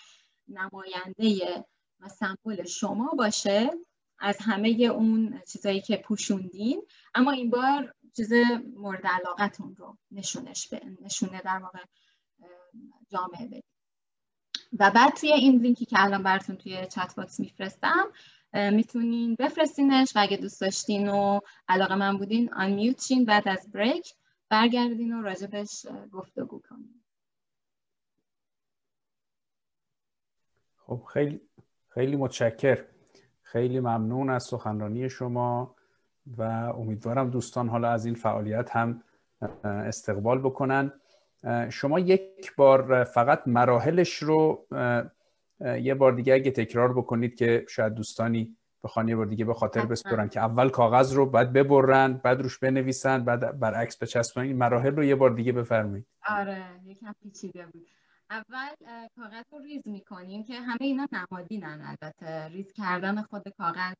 [0.47, 1.65] نماینده
[1.99, 3.69] و سمبل شما باشه
[4.19, 6.87] از همه اون چیزایی که پوشوندین.
[7.15, 8.33] اما این بار چیز
[8.75, 11.79] مورد علاقتون رو نشونش به نشونه در واقع
[13.09, 13.63] جامعه بدید
[14.79, 18.11] و بعد توی این لینکی که الان براتون توی chat box میفرستم
[18.53, 24.13] می‌تونین بفرستینش و اگه دوست داشتین و علاقه‌مند بودین on شین بعد از break
[24.49, 27.03] برگردین و راجبش گفتگو کنین.
[30.77, 31.41] خب خیلی
[31.89, 32.85] خیلی متشکر.
[33.41, 35.75] خیلی ممنون از سخنرانی شما
[36.37, 36.41] و
[36.77, 39.03] امیدوارم دوستان حالا از این فعالیت هم
[39.63, 40.91] استقبال بکنن.
[41.69, 44.67] شما یک بار فقط مراحلش رو
[45.59, 49.85] یه بار دیگه اگه تکرار بکنید که شاید دوستانی بخوان یه بار دیگه به خاطر
[49.85, 54.95] بسپرن که اول کاغذ رو بعد ببرن بعد روش بنویسن بعد برعکس بچسبن این مراحل
[54.95, 56.05] رو یه بار دیگه بفرمایید.
[56.27, 57.87] آره یکم پیچیده بود.
[58.29, 58.69] اول
[59.15, 62.47] کاغذ رو ریز می‌کنیم که همه اینا نمادینن البته.
[62.47, 63.93] ریز کردن خود کاغذ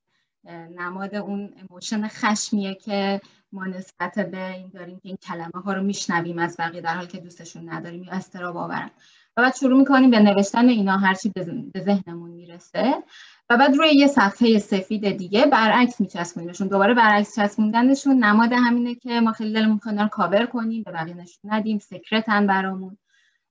[0.80, 5.84] نماد اون emotion خشمیه که ما نسبت به این داریم که این کلمه ها رو
[5.84, 8.92] میشنویم از بقیه در حالی که دوستشون نداریم یا اضطراب آورن.
[9.38, 11.32] و بعد شروع می‌کنیم به نوشتن اینا هرچی
[11.74, 13.04] به ذهنمون می‌رسه.
[13.50, 19.20] و بعد روی یه صفحه سفید دیگه برعکس میچسبونیمشون دوباره برعکس چسبوندنشون نماد همینه که
[19.20, 22.98] ما خیلی دلمون می‌خواد کاور کنیم به بقیه نشون ندیم secret ن برامون.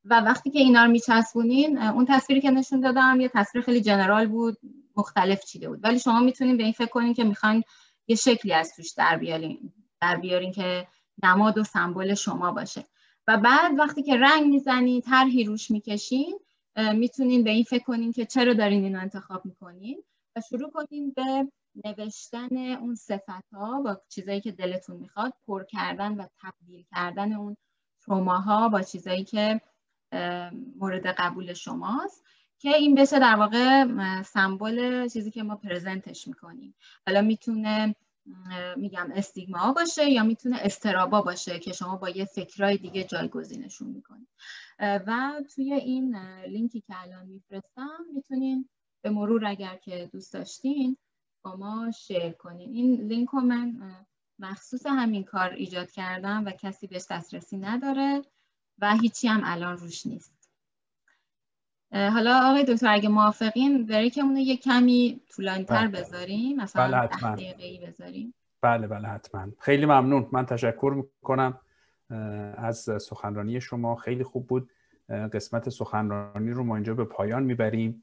[0.04, 4.26] و وقتی که اینا رو میچسبونین اون تصویری که نشون دادم یه تصویر خیلی general
[4.26, 4.58] بود
[4.96, 5.80] مختلف چیده بود.
[5.82, 7.62] ولی شما می‌تونین به این فکر کنین که می‌خواین
[8.06, 10.86] یه شکلی از توش در بیارین در بیارین که
[11.22, 12.84] نماد و سمبل شما باشه.
[13.28, 16.38] و بعد وقتی که رنگ می‌زنین طرحی روش می‌کشین
[16.94, 20.02] می‌تونین به این فکر کنین که چرا دارین اینو انتخاب می‌کنین
[20.36, 21.48] و شروع کنین به
[21.84, 27.56] نوشتن اون صفت ها با چیزایی که دلتون می‌خواد پر کردن و تبدیل کردن اون
[28.00, 29.60] تروماها با چیزایی که
[30.80, 32.24] مورد قبول شماست
[32.58, 33.84] که این بشه در واقع
[34.22, 36.74] سمبل چیزی که ما پرزنتش می‌کنیم.
[37.06, 37.94] حالا می‌تونه
[38.76, 44.28] میگم استیگما باشه یا می‌تونه استرابا باشه که شما با یه فکرای دیگه جایگزینشون می‌کنید.
[44.78, 46.16] و توی این
[46.48, 48.68] لینکی که الان میفرستم می‌تونین
[49.04, 50.96] به مرور اگر که دوست داشتین
[51.44, 52.74] با ما شیر کنین.
[52.74, 53.96] این لینک رو من
[54.38, 58.22] مخصوص همین کار ایجاد کردم و کسی بهش دسترسی نداره
[58.78, 60.41] و هیچی هم الان روش نیست.
[61.92, 66.00] حالا آقای دکتر اگه موافقین بریکمون رو یه کمی طولانی تر بله.
[66.00, 66.56] بذاریم.
[66.56, 67.36] مثلا بله حتما.
[67.86, 68.34] بذاریم.
[68.62, 69.48] بله بله حتما.
[69.58, 70.28] خیلی ممنون.
[70.32, 71.58] من تشکر می‌کنم
[72.56, 73.96] از سخنرانی شما.
[73.96, 74.70] خیلی خوب بود
[75.08, 78.02] قسمت سخنرانی رو ما اینجا به پایان می‌بریم.